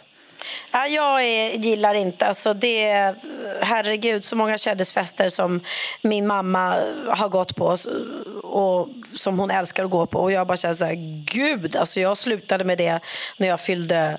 [0.71, 3.13] Ja, jag är, gillar inte, alltså det,
[3.61, 5.59] herregud, så många kändisfester som
[6.03, 7.77] min mamma har gått på
[8.43, 10.19] och som hon älskar att gå på.
[10.19, 12.99] Och jag bara känner så här, gud, alltså jag slutade med det
[13.37, 14.17] när jag fyllde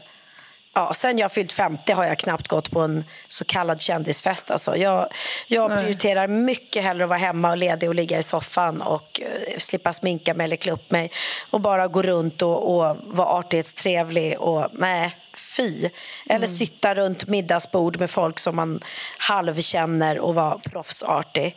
[0.75, 4.51] Ja, sen jag fyllt 50 har jag knappt gått på en så kallad kändisfest.
[4.51, 5.09] Alltså jag
[5.47, 9.59] jag prioriterar mycket hellre att vara hemma och ledig och ligga i soffan och eh,
[9.59, 11.11] slippa sminka mig eller klä upp mig
[11.51, 15.89] och bara gå runt och, och vara artighetstrevlig och nej, fy.
[16.27, 18.81] Eller sitta runt middagsbord med folk som man
[19.19, 21.57] halvkänner och vara proffsartig.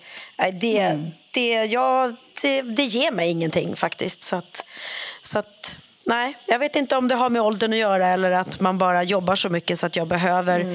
[0.54, 1.00] Det,
[1.32, 4.24] det, jag, det, det ger mig ingenting faktiskt.
[4.24, 4.64] Så att,
[5.24, 5.76] så att,
[6.06, 9.04] nej, jag vet inte om det har med åldern att göra eller att man bara
[9.04, 10.66] jobbar så mycket så att jag behöver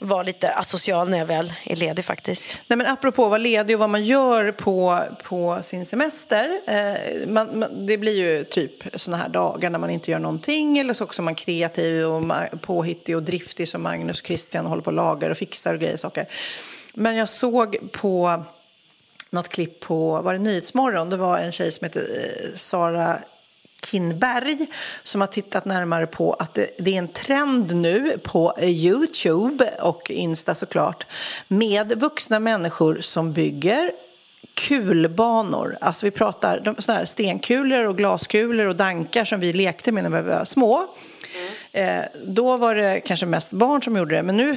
[0.00, 2.44] vara lite asocial när jag väl är ledig faktiskt.
[2.68, 6.60] Nej, men apropå att vara ledig och vad man gör på, på sin semester.
[6.66, 10.78] Eh, man, man, det blir ju typ såna här dagar när man inte gör någonting
[10.78, 12.22] eller så också är man kreativ och
[12.60, 15.96] påhittig och driftig som Magnus och Christian håller på och lagar och fixar och grejer
[15.96, 16.26] saker.
[16.94, 18.42] Men jag såg på
[19.30, 21.10] något klipp på var det Nyhetsmorgon.
[21.10, 23.18] Det var en tjej som heter eh, Sara
[23.82, 24.66] Kinberg
[25.04, 30.54] som har tittat närmare på att det, är en trend nu på Youtube och Insta
[30.54, 31.06] såklart
[31.48, 33.90] med vuxna människor som bygger
[34.54, 35.76] kulbanor.
[35.80, 40.22] Alltså vi pratar såna här stenkulor och glaskulor och dankar som vi lekte med när
[40.22, 40.86] vi var små.
[41.72, 44.56] Eh, då var det kanske mest barn som gjorde det, men nu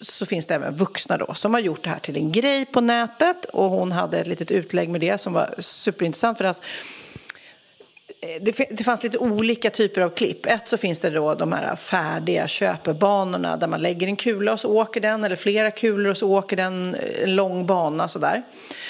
[0.00, 2.80] så finns det även vuxna då som har gjort det här till en grej på
[2.80, 6.68] nätet och hon hade ett litet utlägg med det som var superintressant för att alltså,
[8.40, 10.46] det, det fanns lite olika typer av klipp.
[10.46, 14.60] Ett så finns det då de här färdiga köpebanorna där man lägger en kula och
[14.60, 18.42] så åker den eller flera kulor och så åker den eh, en lång bana sådär.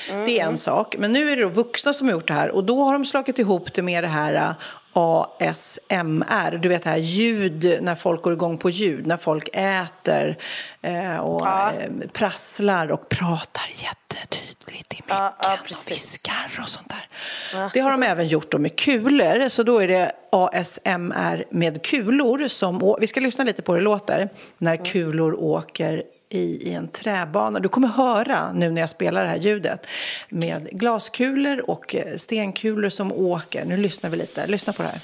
[0.09, 0.95] Det är en sak.
[0.99, 3.05] Men nu är det då vuxna som har gjort det här och då har de
[3.05, 4.51] slagit ihop det med det här eh,
[4.95, 10.37] ASMR, du vet det här ljud när folk går igång på ljud, när folk äter
[10.83, 11.73] eh, och Ja.
[12.13, 17.71] prasslar och pratar jättetydligt i micken Ja, ja, och viskar och sånt där.
[17.73, 22.97] Det har de även gjort med kulor, så då är det ASMR med kulor som,
[23.01, 27.61] vi ska lyssna lite på hur det låter, när kulor åker i, i en träbana.
[27.61, 29.87] Du kommer höra nu när jag spelar det här ljudet
[30.29, 33.65] med glaskulor och eh, stenkulor som åker.
[33.65, 35.01] Nu lyssnar vi lite, lyssna på det här.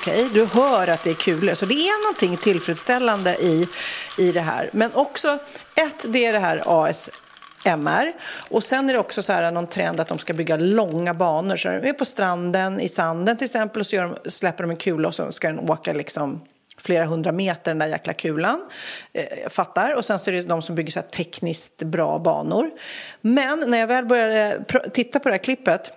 [0.00, 1.54] Okej, du hör att det är kulor.
[1.54, 3.68] Så det är någonting tillfredsställande i,
[4.18, 4.70] i det här.
[4.72, 5.38] Men också,
[5.74, 7.10] ett, det är det här AS,
[7.64, 8.12] MR.
[8.50, 11.56] Och sen är det också så här någon trend att de ska bygga långa banor.
[11.56, 14.70] Så de är på stranden, i sanden till exempel, och så gör de, släpper de
[14.70, 16.40] en kula och så ska den åka liksom
[16.76, 18.60] flera hundra meter, den där jäkla kulan.
[19.12, 19.94] Eh, fattar.
[19.94, 22.70] Och sen så är det de som bygger så här tekniskt bra banor.
[23.20, 25.92] Men när jag väl började titta på det här klippet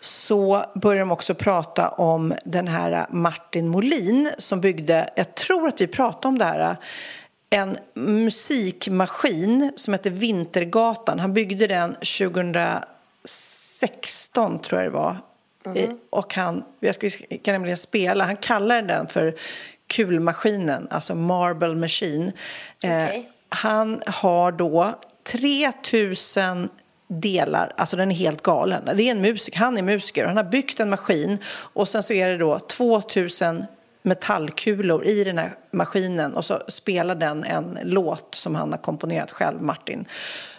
[0.00, 5.80] så började de också prata om den här Martin Molin som byggde, jag tror att
[5.80, 6.76] vi pratade om det här,
[7.50, 11.18] en musikmaskin som heter Vintergatan.
[11.18, 15.16] Han byggde den 2016 tror jag det var.
[15.74, 17.08] Eh, Och han, jag ska,
[17.52, 19.34] nämligen spela, han kallar den för
[19.86, 22.32] kulmaskinen, alltså Marble Machine.
[22.82, 23.06] Eh,
[23.48, 26.68] han har då 3000
[27.10, 28.82] delar, alltså den är helt galen.
[28.94, 32.12] Det är en musiker, han är musiker han har byggt en maskin och sen så
[32.12, 33.64] är det då 2000
[34.02, 39.30] metallkulor i den här maskinen och så spelar den en låt som han har komponerat
[39.30, 40.04] själv, Martin.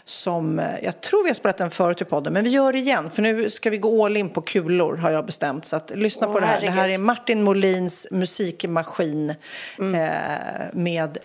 [0.06, 2.80] Som, eh, jag tror vi har spelat den förut i podden, men vi gör det
[2.80, 5.66] igen för nu ska vi gå all in på kulor har jag bestämt.
[5.66, 6.62] Så att, lyssna Åh, på det här.
[6.62, 6.94] Det här herregud.
[6.94, 9.36] är Martin Molins musikmaskin eh,
[10.74, 11.18] med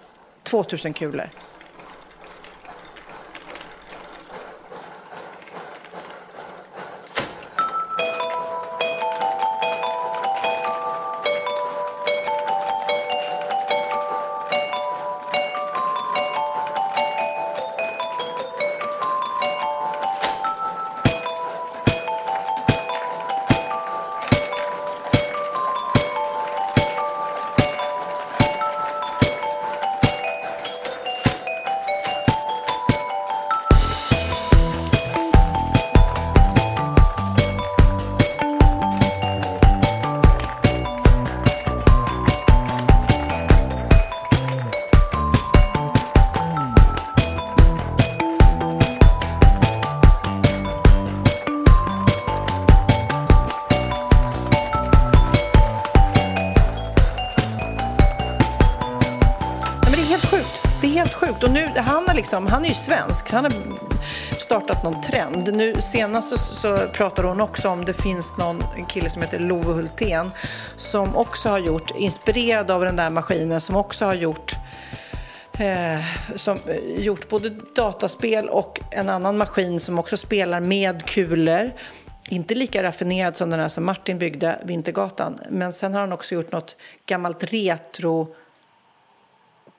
[0.43, 1.31] 2000 kulor.
[62.27, 63.31] Liksom, han är ju svensk.
[63.31, 63.53] Han har
[64.39, 65.57] startat någon trend.
[65.57, 69.73] Nu senast så, så pratar hon också om det finns någon kille som heter Love
[69.73, 70.31] Hultén
[70.77, 74.53] som också har gjort, inspirerad av den där maskinen, som också har gjort
[75.59, 76.01] eh,
[76.37, 81.71] som eh, gjort både dataspel och en annan maskin som också spelar med kulor.
[82.29, 85.39] Inte lika raffinerad som den här som Martin byggde, Vintergatan.
[85.51, 88.35] Men sen har han också gjort något gammalt retro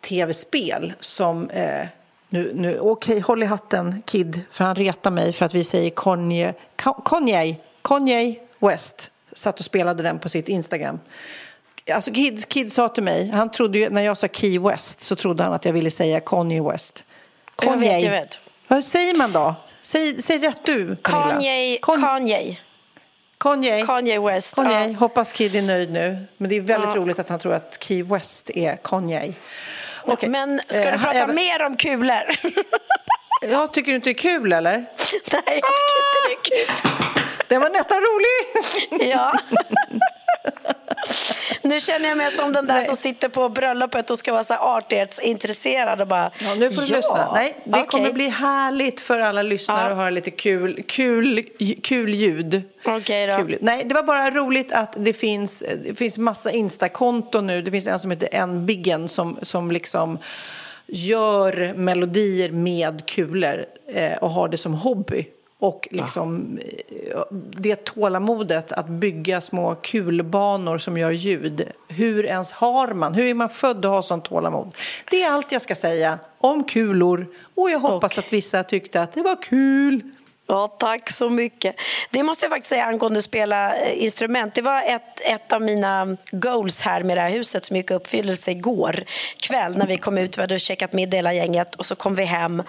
[0.02, 1.50] tv-spel som...
[1.50, 1.88] Eh,
[2.30, 5.90] nu, nu, Okej, håll i hatten, Kid, för han retar mig för att vi säger
[5.90, 9.12] Kanye, Ka- Kanye, Kanye West.
[9.34, 11.00] Satt och spelade den på sitt Instagram.
[11.94, 15.16] Alltså Kid, Kid sa till mig, han trodde ju, när jag sa Key West så
[15.16, 17.04] trodde han att jag ville säga Kanye West.
[17.62, 18.40] Jag vet, jag vet.
[18.68, 19.56] Vad säger man då?
[19.82, 21.32] Säg, säg rätt du, Pernilla.
[21.34, 22.58] Kanye, Kon- Kanye.
[23.38, 23.86] Kanye.
[23.86, 24.56] Kanye West.
[24.56, 24.88] Kanye.
[24.88, 24.94] Ja.
[25.00, 26.18] Hoppas Kid är nöjd nu.
[26.38, 27.02] Men det är väldigt Ja.
[27.02, 29.34] roligt att han tror att Key West är Kanye.
[30.08, 30.30] Okej.
[30.30, 32.24] Men ska Eh, du prata även- mer om kulor?
[33.42, 34.72] Ja, tycker du inte det är kul eller?
[34.78, 34.86] Nej,
[35.32, 36.76] jag tycker inte det är kul.
[37.48, 39.10] Den var nästan rolig!
[39.12, 39.40] Ja.
[41.62, 44.54] Nu känner jag mig som den där som sitter på bröllopet och ska vara så
[44.54, 46.32] artighetsintresserad och bara...
[46.40, 47.32] Ja, nu får du lyssna.
[47.34, 47.86] Nej, det okej.
[47.88, 49.92] kommer bli härligt för alla lyssnare Ja.
[49.92, 51.44] att höra lite kul, kul,
[51.84, 52.62] kul ljud.
[52.86, 53.48] Okej då.
[53.60, 57.62] Nej, det var bara roligt att det finns, det finns massa Insta-konton nu.
[57.62, 60.18] Det finns en som heter Nbiggen som, som liksom
[60.88, 65.28] gör melodier med kulor eh, och har det som hobby.
[65.60, 66.60] Och liksom,
[67.12, 71.72] eh, det tålamodet att bygga små kulbanor som gör ljud.
[71.88, 73.14] Hur ens har man?
[73.14, 74.72] Hur är man född att ha sånt tålamod?
[75.12, 77.26] Det är allt jag ska säga om kulor.
[77.56, 80.02] Och jag hoppas att vissa tyckte att det var kul.
[80.50, 81.76] Ja, tack så mycket.
[82.10, 84.56] Det måste jag faktiskt säga angående att spela eh, instrument.
[84.56, 87.94] Det var ett, ett av mina goals här med det här huset som gick i
[87.94, 89.04] uppfyllelse igår
[89.40, 90.38] kväll när vi kom ut.
[90.38, 92.64] Vi hade käkat middag hela gänget och så kom vi hem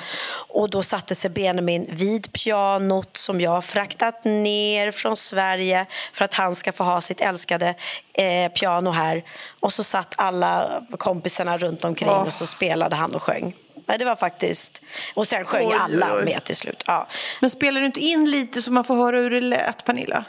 [0.48, 6.34] och då satte sig Benjamin vid pianot som jag fraktat ner från Sverige för att
[6.34, 7.74] han ska få ha sitt älskade
[8.12, 9.22] eh, piano här.
[9.60, 12.26] Och så satt alla kompisarna runt omkring Åh.
[12.26, 13.54] och så spelade han och sjöng.
[13.88, 14.82] Nej, det var faktiskt...
[15.14, 16.24] Och sen sjöng Oj, alla oj.
[16.24, 16.82] med till slut.
[16.86, 17.06] Ja.
[17.40, 20.24] Men spelar du inte in lite så man får höra hur det lät, Pernilla?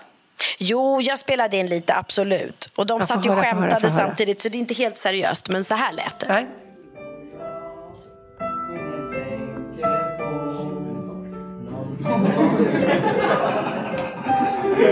[0.57, 2.69] Jo, jag spelade in lite, absolut.
[2.75, 3.89] Och de Jag satt ju och skämtade höra.
[3.89, 5.49] samtidigt, så det är inte helt seriöst.
[5.49, 6.25] Men så här lät det.
[6.27, 6.47] Nej.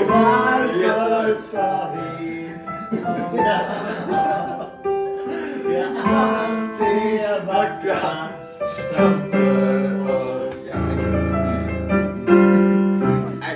[0.07, 2.49] Varför ska vi
[5.65, 8.27] Vi är alltid vackra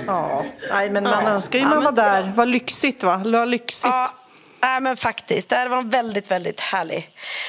[0.06, 2.32] Ja, nej men man önskar ju man var där.
[2.36, 3.22] Vad lyxigt va?
[3.24, 3.84] Vad lyxigt.
[3.94, 4.10] Ja.
[4.62, 5.48] Nej, men faktiskt.
[5.48, 7.08] Det var en väldigt, väldigt härlig,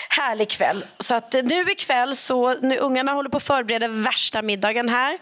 [0.10, 0.86] härlig kväll.
[1.00, 5.18] Så att eh, nu ikväll så, nu ungarna håller på att förbereda värsta middagen här.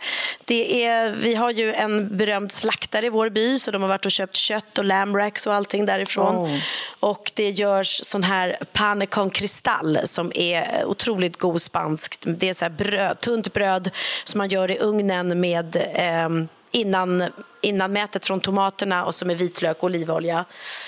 [0.45, 4.05] Det är, vi har ju en berömd slaktare i vår by så de har varit
[4.05, 6.35] och köpt kött och lambracks och allting därifrån.
[6.35, 6.59] Oh.
[6.99, 12.23] Och det görs sån här pane con cristal som är otroligt god spanskt.
[12.27, 13.91] Det är så bröd, tunt bröd
[14.23, 17.23] som man gör i ugnen med ehm, innan,
[17.61, 20.45] innan mätet från tomaterna och så med vitlök och olivolja.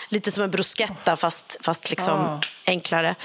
[0.09, 2.39] Lite som en bruschetta fast, fast liksom Ah.
[2.65, 3.15] enklare.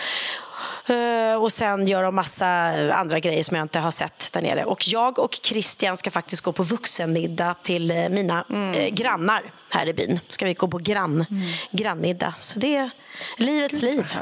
[0.86, 2.46] Eh, och sen gör de massa
[2.94, 4.64] andra grejer som jag inte har sett där nere.
[4.64, 8.44] Och jag och Christian ska faktiskt gå på vuxenmiddag till eh, mina
[8.74, 10.20] eh, grannar här i byn.
[10.28, 11.24] Ska vi gå på grann,
[11.70, 12.34] grannmiddag.
[12.40, 12.90] Så det är
[13.36, 14.14] livets liv.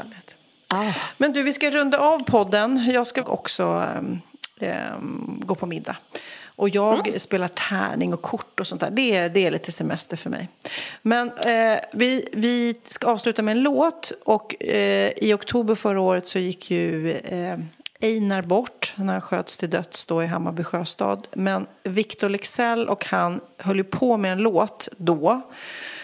[0.69, 0.93] Ja.
[1.17, 2.91] Men du, vi ska runda av podden.
[2.93, 4.21] Jag ska också ehm,
[4.59, 5.95] ehm, gå på middag.
[6.57, 7.19] Och jag Mm.
[7.19, 8.89] spelar tärning och kort och sånt där.
[8.89, 10.49] Det är, det är lite semester för mig.
[11.01, 14.11] Men eh, vi, vi ska avsluta med en låt.
[14.23, 17.57] Och eh, i oktober förra året så gick ju eh,
[18.01, 18.93] Einar bort.
[18.97, 21.27] Han sköts till döds då i Hammarby sjöstad.
[21.33, 25.41] Men Victor Lexell och han höll ju på med en låt då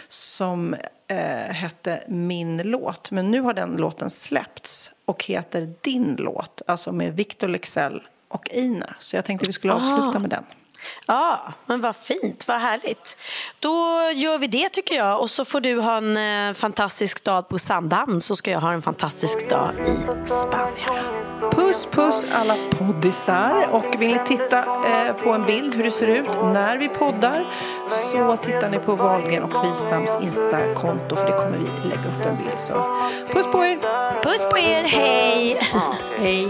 [0.08, 0.76] som
[1.08, 1.18] eh,
[1.54, 3.12] hette Min låt.
[3.12, 6.62] Men nu har den låten släppts och heter Din låt.
[6.68, 8.02] Alltså med Victor Lexell
[8.34, 8.96] och Einar.
[9.00, 10.20] Så jag tänkte vi skulle avsluta Ah.
[10.20, 10.44] med den.
[11.06, 13.18] Ja, men vad fint, vad härligt.
[13.60, 13.76] Då
[14.16, 15.20] gör vi det tycker jag.
[15.22, 16.18] Och så får du ha en
[16.50, 21.04] eh, fantastisk dag på Sandhamn så ska jag ha en fantastisk dag i Spanien.
[21.52, 23.68] Puss puss alla poddisar.
[23.72, 27.46] Och vill ni titta eh, på en bild hur det ser ut när vi poddar
[27.90, 32.38] så tittar ni på Wahlgren och Wistams Insta-konto för det kommer vi lägga upp en
[32.38, 32.60] bild.
[32.60, 32.74] Så
[33.32, 33.78] puss på er!
[34.24, 35.70] Puss på er, hej!
[36.20, 36.48] Hej!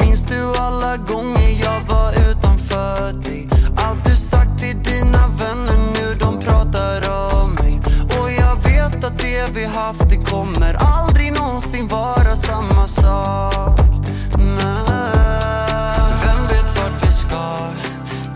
[0.00, 3.48] Minns du alla gånger jag var utanför dig?
[3.76, 9.18] Allt du sagt till dina vänner nu, de pratar om mig Och jag vet att
[9.18, 13.88] det vi haft, det kommer aldrig någonsin vara samma sak
[14.38, 14.96] Nej.
[16.24, 17.68] Vem vet vart vi ska?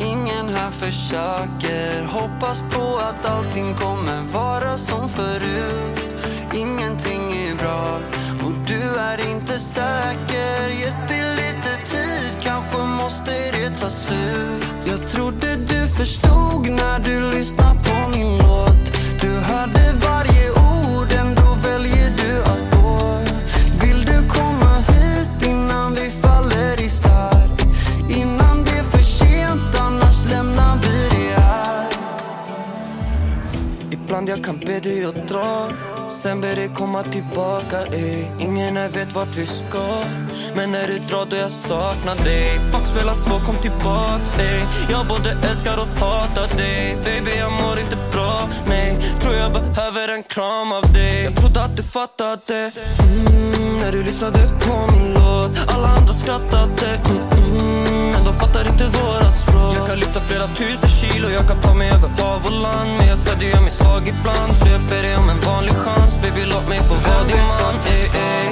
[0.01, 6.15] Ingen här försöker Hoppas på att allting kommer vara som förut
[6.55, 7.99] Ingenting är bra
[8.45, 11.20] och du är inte säker Jätte
[11.91, 14.65] tid, kanske måste det ta slut.
[14.85, 18.85] Jag trodde du förstod när du lyssnade på min låt.
[19.21, 23.23] Du hörde varje ord, ändå väljer du att gå.
[23.83, 27.51] Vill du komma hit innan vi faller isär?
[28.09, 31.87] Innan det är för sent, annars lämnar vi det här.
[33.91, 35.71] Ibland jag kan be dig att dra.
[36.11, 38.25] Sen ber dig komma tillbaka ey.
[38.39, 40.05] Ingen här vet vart vi ska.
[40.55, 42.59] Men när du drar då jag saknar dig.
[42.73, 44.61] Fuck spela så, kom tillbaks ey.
[44.91, 46.97] Jag både älskar och hatar dig.
[47.05, 51.25] Baby jag mår inte bra, nej Tror jag behöver en kram av dig.
[51.25, 52.71] Jag trodde att du fattade.
[53.01, 55.51] Mm, När du lyssnade på min låt.
[55.75, 56.89] Alla andra skrattade.
[57.07, 59.77] Mm, mm, Men de fattar inte vårat språk.
[59.77, 61.29] Jag kan lyfta flera tusen kilo.
[61.29, 63.00] Jag kan ta mig över hav och land.
[63.29, 66.19] Men du gör mig svag ibland Så jag ber dig om en vanlig chans.
[66.23, 67.75] Baby låt mig få vara din man.
[67.95, 68.49] Ey, ey.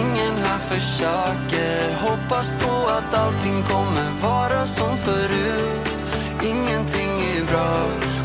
[0.00, 1.94] Ingen här försöker.
[2.06, 5.90] Hoppas på att allting kommer vara som förut.
[6.42, 7.84] Ingenting är bra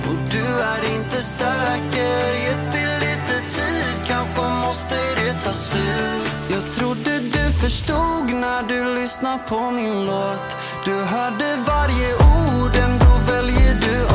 [0.10, 2.26] och du är inte säker.
[2.46, 6.32] Gett dig lite tid, kanske måste det ta slut.
[6.50, 10.58] Jag trodde du förstod när du lyssnade på min låt.
[10.86, 14.15] Du hörde varje ord, ändå väljer du